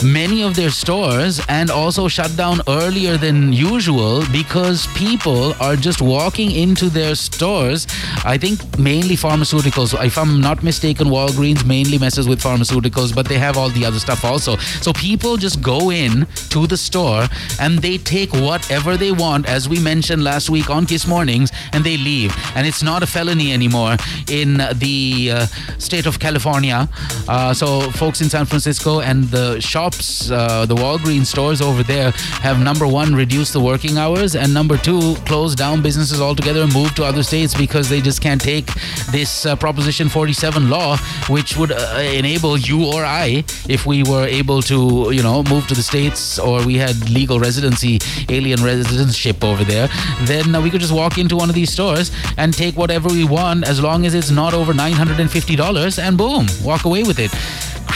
[0.04, 6.02] many of their stores and also shut down earlier than usual because people are just
[6.02, 7.88] walking into their stores.
[8.26, 9.93] I think mainly pharmaceuticals.
[10.04, 13.99] If I'm not mistaken, Walgreens mainly messes with pharmaceuticals, but they have all the other
[13.99, 14.58] stuff also.
[14.58, 17.28] So people just go in to the store
[17.60, 21.84] and they take whatever they want, as we mentioned last week on Kiss Mornings, and
[21.84, 22.36] they leave.
[22.56, 23.97] And it's not a felony anymore
[24.30, 25.45] in the uh,
[25.78, 26.89] state of California.
[27.28, 31.84] Uh, so folks in San Francisco and the shop shops, uh, the Walgreens stores over
[31.84, 32.12] there
[32.42, 36.74] have number one, reduced the working hours, and number two, closed down businesses altogether and
[36.74, 38.68] moved to other states because they just can't take
[39.12, 40.98] this uh, Proposition 47 law,
[41.30, 45.68] which would uh, enable you or I, if we were able to, you know, move
[45.68, 49.89] to the states or we had legal residency, alien residentship over there,
[50.22, 53.68] then we could just walk into one of these stores and take whatever we want
[53.68, 57.32] as long as it's not over $950 and boom, walk away with it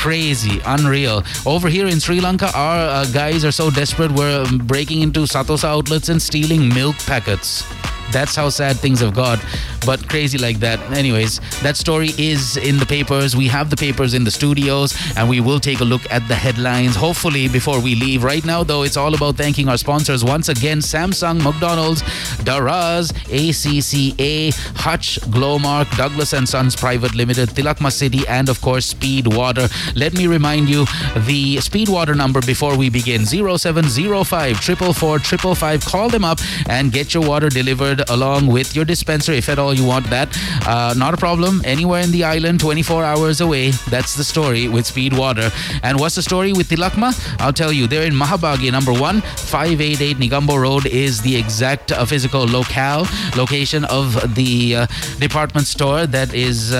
[0.05, 1.23] crazy, unreal.
[1.47, 5.65] Over here in Sri Lanka, our uh, guys are so desperate, we're breaking into Sathosa
[5.65, 7.63] outlets and stealing milk packets.
[8.11, 9.43] That's how sad things have got,
[9.85, 10.79] but crazy like that.
[10.91, 13.35] Anyways, that story is in the papers.
[13.35, 16.35] We have the papers in the studios, and we will take a look at the
[16.35, 18.23] headlines, hopefully, before we leave.
[18.23, 22.01] Right now, though, it's all about thanking our sponsors once again Samsung, McDonald's,
[22.43, 29.27] Daraz, ACCA, Hutch, Glomark, Douglas and Sons Private Limited, Tilakma City, and of course, Speed
[29.27, 29.67] Water.
[29.95, 30.85] Let me remind you
[31.25, 36.39] the Speed Water number before we begin 0705 444 Call them up
[36.69, 40.29] and get your water delivered along with your dispenser if at all you want that.
[40.67, 41.61] Uh, not a problem.
[41.65, 43.71] Anywhere in the island, 24 hours away.
[43.89, 45.51] That's the story with Speed Water.
[45.83, 47.13] And what's the story with Tilakma?
[47.39, 47.87] I'll tell you.
[47.87, 53.85] They're in Mahabage, number one, 588 Negombo Road is the exact uh, physical locale, location
[53.85, 54.87] of the uh,
[55.19, 56.73] department store that is.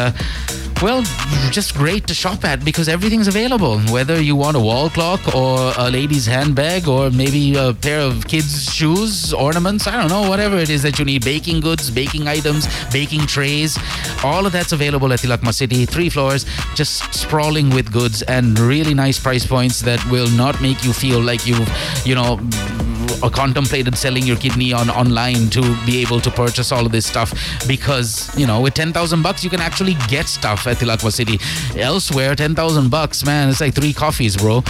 [0.82, 1.03] Well,
[1.51, 3.80] just great to shop at because everything's available.
[3.89, 8.28] Whether you want a wall clock or a lady's handbag or maybe a pair of
[8.28, 12.28] kids' shoes, ornaments, I don't know, whatever it is that you need baking goods, baking
[12.28, 13.80] items, baking trays,
[14.23, 15.86] all of that's available at Tilakma City.
[15.86, 16.45] Three floors,
[16.76, 21.21] just sprawling with goods and really nice price points that will not make you feel
[21.21, 21.69] like you've,
[22.05, 22.38] you know,
[23.30, 27.34] contemplated selling your kidney on online to be able to purchase all of this stuff
[27.68, 31.39] because you know with 10,000 bucks you can actually get stuff at Tilakma City.
[31.80, 34.64] Elsewhere 10,000 bucks man it's like three coffees bro.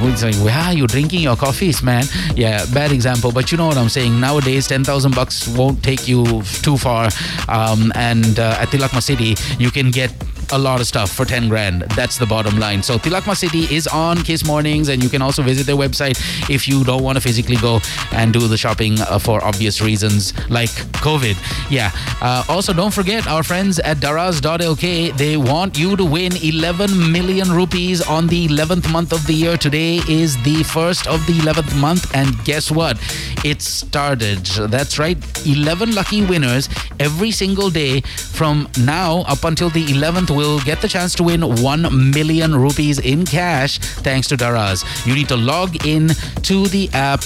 [0.00, 2.04] It's like where are you drinking your coffees man.
[2.34, 4.18] Yeah bad example but you know what I'm saying.
[4.20, 7.08] Nowadays 10,000 bucks won't take you too far
[7.48, 10.12] um, and uh, at Tilakma City you can get
[10.52, 11.82] a lot of stuff for 10 grand.
[11.96, 12.82] That's the bottom line.
[12.82, 16.18] So Tilakma City is on Kiss Mornings, and you can also visit their website
[16.50, 17.80] if you don't want to physically go
[18.12, 20.70] and do the shopping uh, for obvious reasons like
[21.02, 21.36] COVID.
[21.70, 21.90] Yeah.
[22.20, 25.16] Uh, also, don't forget our friends at Daraz.lk.
[25.16, 29.56] They want you to win 11 million rupees on the 11th month of the year.
[29.56, 32.98] Today is the first of the 11th month, and guess what?
[33.44, 34.44] It started.
[34.46, 35.18] That's right.
[35.46, 36.68] 11 lucky winners
[36.98, 41.40] every single day from now up until the 11th will get the chance to win
[41.40, 44.84] 1 million rupees in cash thanks to Daraz.
[45.06, 46.08] You need to log in
[46.42, 47.22] to the app,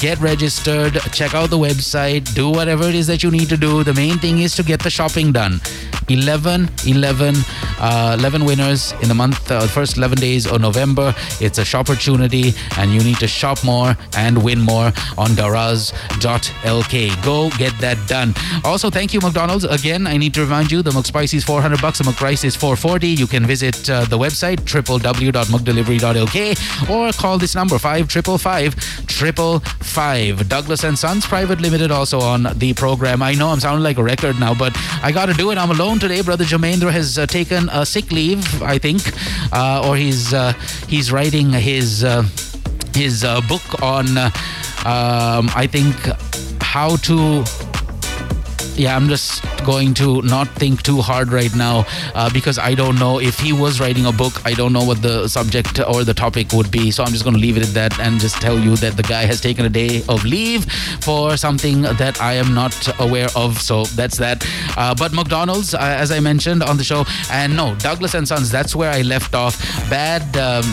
[0.00, 3.84] get registered, check out the website, do whatever it is that you need to do.
[3.84, 5.60] The main thing is to get the shopping done.
[6.08, 7.34] 11, 11,
[7.80, 11.14] uh, 11 winners in the month, uh, first 11 days of November.
[11.40, 17.24] It's a shop opportunity, and you need to shop more and win more on daraz.lk.
[17.24, 18.34] Go get that done.
[18.64, 19.64] Also, thank you, McDonald's.
[19.64, 23.08] Again, I need to remind you the McSpicy is 400 bucks, the McRice is 440.
[23.08, 31.26] You can visit uh, the website www.mcdelivery.lk or call this number 5555 Douglas and Sons
[31.26, 33.22] Private Limited also on the program.
[33.22, 35.58] I know I'm sounding like a record now, but I got to do it.
[35.58, 36.22] I'm alone today.
[36.22, 39.02] Brother Jamendra has uh, taken a sick leave, I think,
[39.52, 40.52] uh, or he's uh,
[40.88, 42.22] he's writing his uh,
[42.94, 45.94] his uh, book on, um, I think,
[46.60, 47.44] how to
[48.78, 52.98] yeah, I'm just going to not think too hard right now uh, because I don't
[52.98, 54.34] know if he was writing a book.
[54.46, 56.90] I don't know what the subject or the topic would be.
[56.90, 59.02] So I'm just going to leave it at that and just tell you that the
[59.02, 60.64] guy has taken a day of leave
[61.02, 63.60] for something that I am not aware of.
[63.60, 64.46] So that's that.
[64.76, 68.50] Uh, but McDonald's, uh, as I mentioned on the show, and no, Douglas and Sons,
[68.50, 69.58] that's where I left off.
[69.90, 70.22] Bad.
[70.36, 70.64] Um,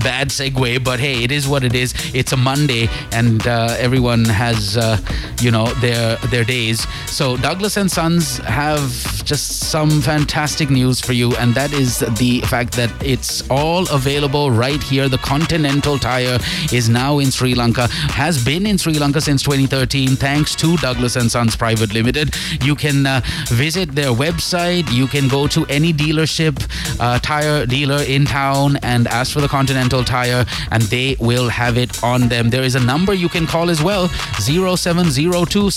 [0.00, 1.92] bad segue, but hey, it is what it is.
[2.14, 4.98] It's a Monday, and uh, everyone has, uh,
[5.40, 6.86] you know, their their days.
[7.06, 8.90] So Douglas and Sons have
[9.24, 14.50] just some fantastic news for you, and that is the fact that it's all available
[14.50, 15.08] right here.
[15.08, 16.38] The Continental Tire
[16.72, 21.14] is now in Sri Lanka, has been in Sri Lanka since 2013, thanks to Douglas
[21.14, 22.34] and Sons Private Limited.
[22.60, 24.92] You can uh, visit their website.
[24.92, 26.56] You can go to any dealership,
[26.98, 31.78] uh, tire dealer in town, and ask for the Continental Tire and they will have
[31.78, 32.50] it on them.
[32.50, 35.70] There is a number you can call as well 0702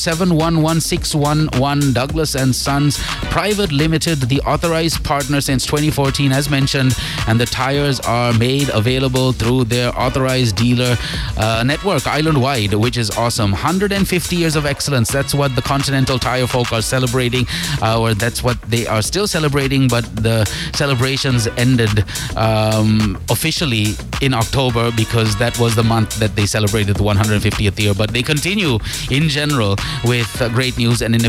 [1.93, 2.97] Douglas and Sons
[3.29, 6.95] Private Limited, the authorized partner since 2014, as mentioned,
[7.27, 10.95] and the tires are made available through their authorized dealer
[11.37, 13.51] uh, network island wide, which is awesome.
[13.51, 15.09] 150 years of excellence.
[15.11, 17.45] That's what the Continental Tire folk are celebrating,
[17.81, 22.05] uh, or that's what they are still celebrating, but the celebrations ended
[22.37, 27.93] um, officially in October because that was the month that they celebrated the 150th year.
[27.93, 28.79] But they continue
[29.11, 31.24] in general with uh, great news and innovation,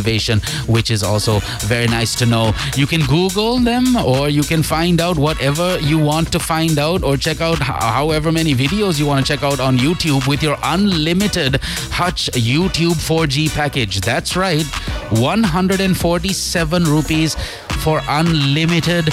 [0.67, 2.53] which is also very nice to know.
[2.77, 7.03] You can Google them or you can find out whatever you want to find out
[7.03, 10.57] or check out however many videos you want to check out on YouTube with your
[10.63, 14.01] unlimited Hutch YouTube 4G package.
[14.01, 14.65] That's right,
[15.11, 17.37] 147 rupees
[17.77, 19.07] for unlimited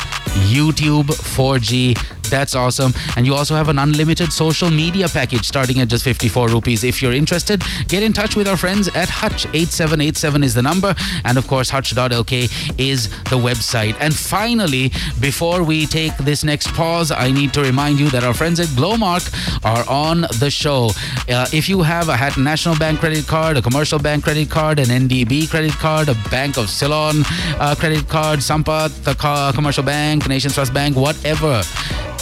[0.52, 1.06] YouTube
[1.36, 1.96] 4G
[2.34, 2.94] that's awesome.
[3.16, 6.84] And you also have an unlimited social media package starting at just 54 rupees.
[6.84, 9.46] If you're interested, get in touch with our friends at Hutch.
[9.54, 10.96] 8787 is the number.
[11.26, 12.34] And of course, Hutch.lk
[12.80, 13.96] is the website.
[14.00, 18.34] And finally, before we take this next pause, I need to remind you that our
[18.34, 19.24] friends at Glomark
[19.64, 20.90] are on the show.
[21.30, 24.80] Uh, if you have a Hatton National Bank credit card, a commercial bank credit card,
[24.80, 27.18] an NDB credit card, a Bank of Ceylon
[27.60, 31.64] uh, credit card, Sampath, commercial bank, Nations Trust Bank, whatever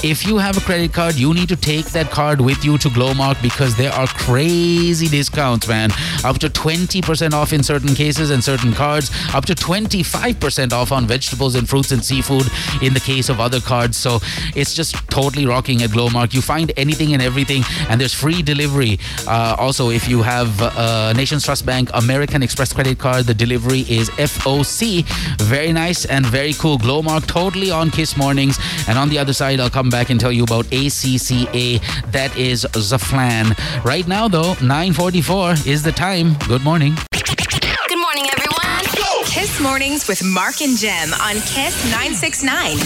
[0.03, 2.89] if you have a credit card, you need to take that card with you to
[2.89, 5.91] Glomark because there are crazy discounts, man.
[6.23, 11.05] Up to 20% off in certain cases and certain cards, up to 25% off on
[11.05, 12.47] vegetables and fruits and seafood
[12.81, 13.95] in the case of other cards.
[13.95, 14.19] So
[14.55, 16.33] it's just totally rocking at Glomark.
[16.33, 18.97] You find anything and everything, and there's free delivery.
[19.27, 23.81] Uh, also, if you have a Nations Trust Bank American Express credit card, the delivery
[23.81, 25.05] is FOC.
[25.41, 26.79] Very nice and very cool.
[26.79, 28.57] Glomark totally on Kiss Mornings.
[28.87, 31.81] And on the other side, I'll come back and tell you about ACCA.
[32.11, 33.55] That is Zaflan.
[33.83, 36.35] Right now, though, 9:44 is the time.
[36.47, 36.95] Good morning.
[37.11, 38.85] Good morning, everyone.
[38.95, 39.23] Go!
[39.25, 42.77] Kiss Mornings with Mark and Jem on Kiss 969.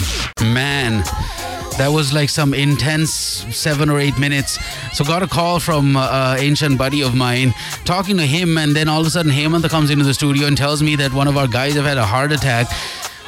[0.53, 1.03] Man.
[1.77, 4.57] That was like some intense seven or eight minutes.
[4.93, 7.53] So got a call from uh, ancient buddy of mine,
[7.83, 10.55] talking to him, and then all of a sudden Hemant comes into the studio and
[10.55, 12.67] tells me that one of our guys have had a heart attack.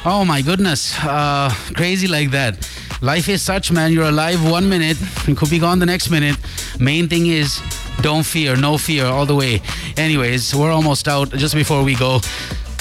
[0.04, 2.68] Oh my goodness, uh, crazy like that.
[3.02, 3.92] Life is such, man.
[3.92, 4.96] You're alive one minute,
[5.26, 6.36] and could be gone the next minute.
[6.78, 7.60] Main thing is
[8.00, 9.60] don't fear, no fear, all the way.
[9.96, 11.30] Anyways, we're almost out.
[11.30, 12.20] Just before we go,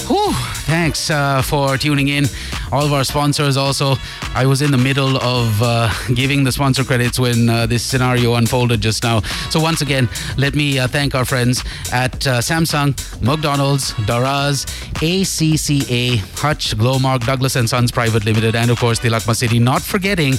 [0.08, 0.32] Whew,
[0.64, 2.28] thanks uh, for tuning in.
[2.72, 3.96] All of our sponsors also.
[4.34, 8.36] I was in the middle of uh, giving the sponsor credits when uh, this scenario
[8.36, 9.20] unfolded just now.
[9.50, 14.66] So, once again, let me uh, thank our friends at uh, Samsung, McDonald's, Daraz,
[15.02, 19.60] ACCA, Hutch, Glomark, Douglas and Sons Private Limited, and of course, Tilakma City.
[19.60, 20.36] Not forgetting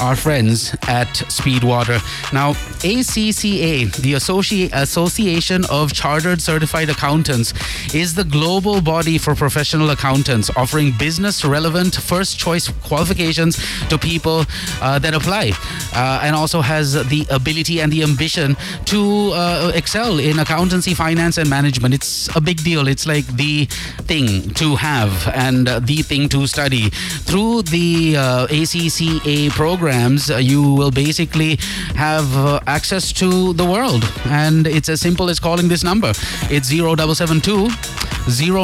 [0.00, 2.00] our friends at Speedwater.
[2.32, 7.52] Now, ACCA, the Associ- Association of Chartered Certified Accountants,
[7.94, 13.56] is the global body for professional accountants, offering business relevant first choice qualifications
[13.88, 14.44] to people
[14.82, 15.52] uh, that apply,
[15.94, 21.38] uh, and also has the ability and the ambition to uh, excel in accountancy, finance,
[21.38, 21.94] and management.
[21.94, 22.88] It's a big deal.
[22.88, 23.66] It's like the
[24.06, 26.90] thing to have and the thing to study.
[26.90, 31.54] Through the uh, ACCA program, programs, uh, you will basically
[31.94, 34.02] have uh, access to the world.
[34.24, 36.12] And it's as simple as calling this number.
[36.50, 37.68] It's 0772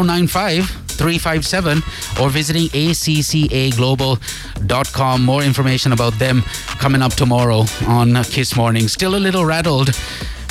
[0.05, 1.79] 095 357
[2.21, 5.25] or visiting accaglobal.com.
[5.25, 6.43] More information about them
[6.81, 8.89] coming up tomorrow on Kiss Morning.
[8.89, 9.97] Still a little rattled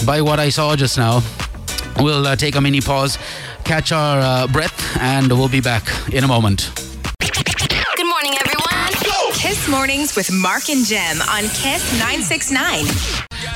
[0.05, 1.21] by what I saw just now.
[1.99, 3.17] We'll uh, take a mini pause,
[3.65, 6.71] catch our uh, breath, and we'll be back in a moment.
[9.61, 12.85] Kiss Mornings with Mark and Jem on Kiss 969.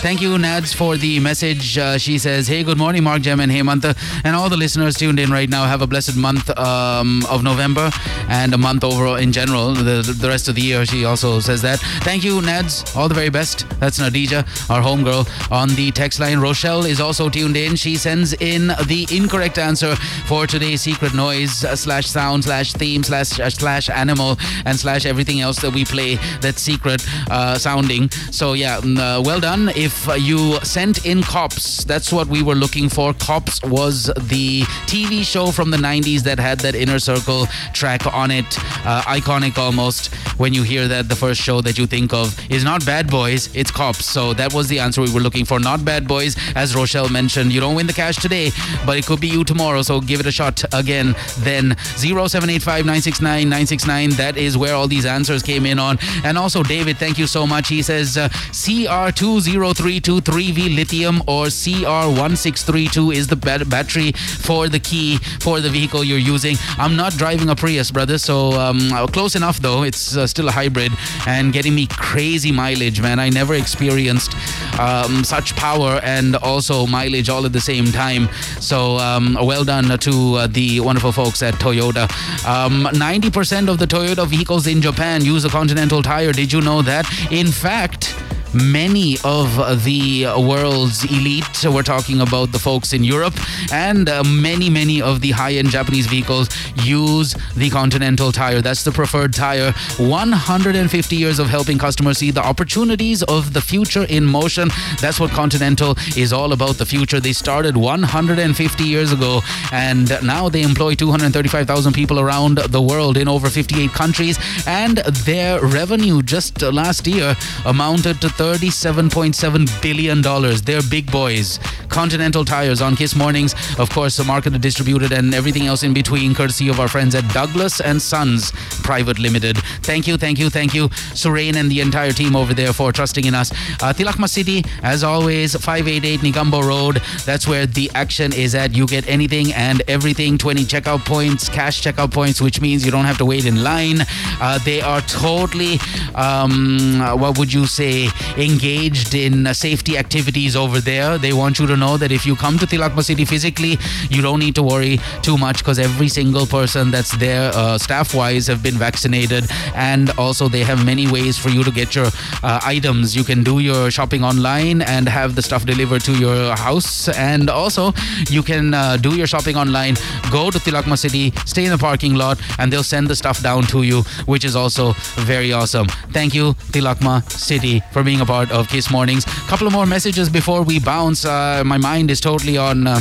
[0.01, 1.79] Thank you, Nads, for the message.
[1.79, 3.97] Uh, she says, Hey, good morning, Mark Jem and Hemanta.
[4.23, 5.65] and all the listeners tuned in right now.
[5.65, 7.89] Have a blessed month um, of November
[8.29, 9.73] and a month overall in general.
[9.73, 11.79] The, the rest of the year, she also says that.
[12.03, 12.95] Thank you, Nads.
[12.95, 13.67] All the very best.
[13.79, 16.39] That's Nadija, our homegirl, on the text line.
[16.39, 17.75] Rochelle is also tuned in.
[17.75, 19.95] She sends in the incorrect answer
[20.27, 25.07] for today's secret noise uh, slash sound slash theme slash uh, slash animal and slash
[25.07, 25.94] everything else that we play
[26.41, 28.09] that's secret uh, sounding.
[28.31, 29.69] So yeah, mm, uh, well done.
[29.69, 33.13] If you sent in Cops, that's what we were looking for.
[33.13, 38.31] Cops was the TV show from the 90s that had that inner circle track on
[38.31, 38.45] it,
[38.85, 40.13] uh, iconic almost.
[40.37, 43.53] When you hear that, the first show that you think of is not Bad Boys,
[43.55, 44.05] it's Cops.
[44.05, 45.59] So that was the answer we were looking for.
[45.59, 47.53] Not Bad Boys, as Rochelle mentioned.
[47.53, 48.51] You don't win the cash today,
[48.85, 49.81] but it could be you tomorrow.
[49.81, 51.15] So give it a shot again.
[51.39, 54.09] Then 0785 969 969.
[54.11, 55.97] That is where all these answers came in on.
[56.23, 57.69] And also, David, thank you so much.
[57.69, 65.61] He says uh, CR20323V lithium or CR1632 is the bat- battery for the key for
[65.61, 66.55] the vehicle you're using.
[66.77, 69.83] I'm not driving a Prius, brother, so um, close enough though.
[69.83, 70.91] It's uh, still a hybrid
[71.27, 73.19] and getting me crazy mileage, man.
[73.19, 74.33] I never experienced
[74.79, 78.27] um, such power and also mileage all at the same time.
[78.59, 82.09] So um, well done to uh, the wonderful folks at Toyota.
[82.45, 86.31] Um, 90% of the Toyota vehicles in Japan use a Continental tire.
[86.31, 87.05] Did you know that?
[87.31, 88.15] In fact,
[88.55, 91.65] many of the world's elite.
[91.65, 93.35] We're talking about the folks in Europe,
[93.71, 96.49] and uh, many, many of the high end Japanese vehicles
[96.83, 98.61] use the Continental tire.
[98.61, 99.73] That's the preferred tire.
[99.97, 104.69] 150 years of helping customers see the opportunities of the future in motion.
[105.01, 107.19] That's what Continental is all about the future.
[107.19, 109.41] They started 150 years ago,
[109.71, 115.59] and now they employ 235,000 people around the world in over 58 countries, and their
[115.59, 117.35] revenue just last year
[117.65, 120.21] amounted to $37.7 billion.
[120.63, 121.59] They're big boys.
[121.89, 126.35] Continental Tires on Kiss Mornings, of course, the marketed, distributed, and everything else in between,
[126.35, 128.51] courtesy of our friends at Douglas and Sons
[128.83, 129.57] Private Limited.
[129.81, 133.25] Thank you, thank you, thank you, Surain and the entire team over there for trusting
[133.25, 133.51] in us.
[133.81, 137.01] Uh, Tilakma City, as always, 588 Negombo Road.
[137.25, 138.75] That's where the action is at.
[138.75, 143.05] You get anything and everything 20 checkout points, cash checkout points, which means you don't
[143.05, 143.99] have to wait in line.
[144.39, 145.79] Uh, they are totally,
[146.13, 151.17] um, what would you say, engaged in uh, safety activities over there.
[151.17, 153.77] They want you to know that if you come to Tilakma City physically,
[154.09, 158.13] you don't need to worry too much because every single person that's there, uh, staff
[158.13, 159.45] wise, have been vaccinated.
[159.75, 162.07] And also, they have many ways for you to get your
[162.43, 163.15] uh, items.
[163.15, 167.07] You can do your shopping online and have the stuff delivered to your house.
[167.09, 167.93] And also,
[168.29, 169.95] you can uh, do your shopping online,
[170.31, 173.63] go to Tilakma City, stay in the parking lot, and they'll send the stuff down
[173.63, 175.87] to you, which is also very awesome.
[176.11, 179.25] Thank you, Tilakma City, for being a part of Kiss Mornings.
[179.47, 181.25] Couple of more messages before we bounce.
[181.25, 182.87] Uh, my mind is totally on.
[182.87, 182.99] Uh,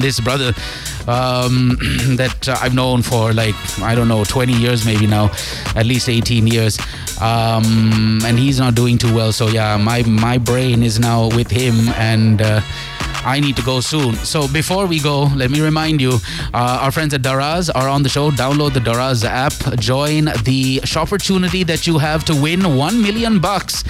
[0.00, 0.52] this brother
[1.06, 1.76] um,
[2.16, 5.30] that uh, I've known for like I don't know 20 years maybe now,
[5.74, 6.78] at least 18 years,
[7.20, 9.32] um, and he's not doing too well.
[9.32, 12.40] So yeah, my my brain is now with him and.
[13.24, 14.14] I need to go soon.
[14.16, 16.18] So before we go, let me remind you,
[16.52, 18.30] uh, our friends at Daraz are on the show.
[18.30, 19.54] Download the Daraz app.
[19.78, 23.84] Join the shop opportunity that you have to win one million bucks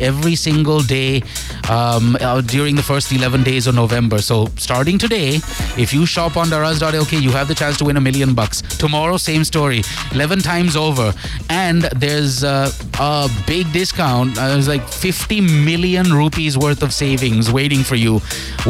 [0.00, 1.20] every single day
[1.68, 4.18] um, uh, during the first 11 days of November.
[4.18, 5.40] So starting today,
[5.76, 8.62] if you shop on daraz.lk, you have the chance to win a million bucks.
[8.62, 11.12] Tomorrow, same story, 11 times over.
[11.48, 14.38] And there's uh, a big discount.
[14.38, 18.20] Uh, there's like 50 million rupees worth of savings waiting for you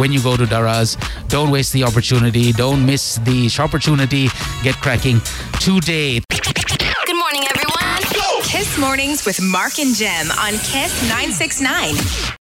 [0.00, 0.96] when you go to Daraz.
[1.28, 2.52] Don't waste the opportunity.
[2.52, 4.28] Don't miss the opportunity.
[4.62, 5.20] Get cracking
[5.60, 6.20] today.
[6.30, 8.02] Good morning, everyone.
[8.42, 12.36] Kiss Mornings with Mark and Jem on Kiss 969.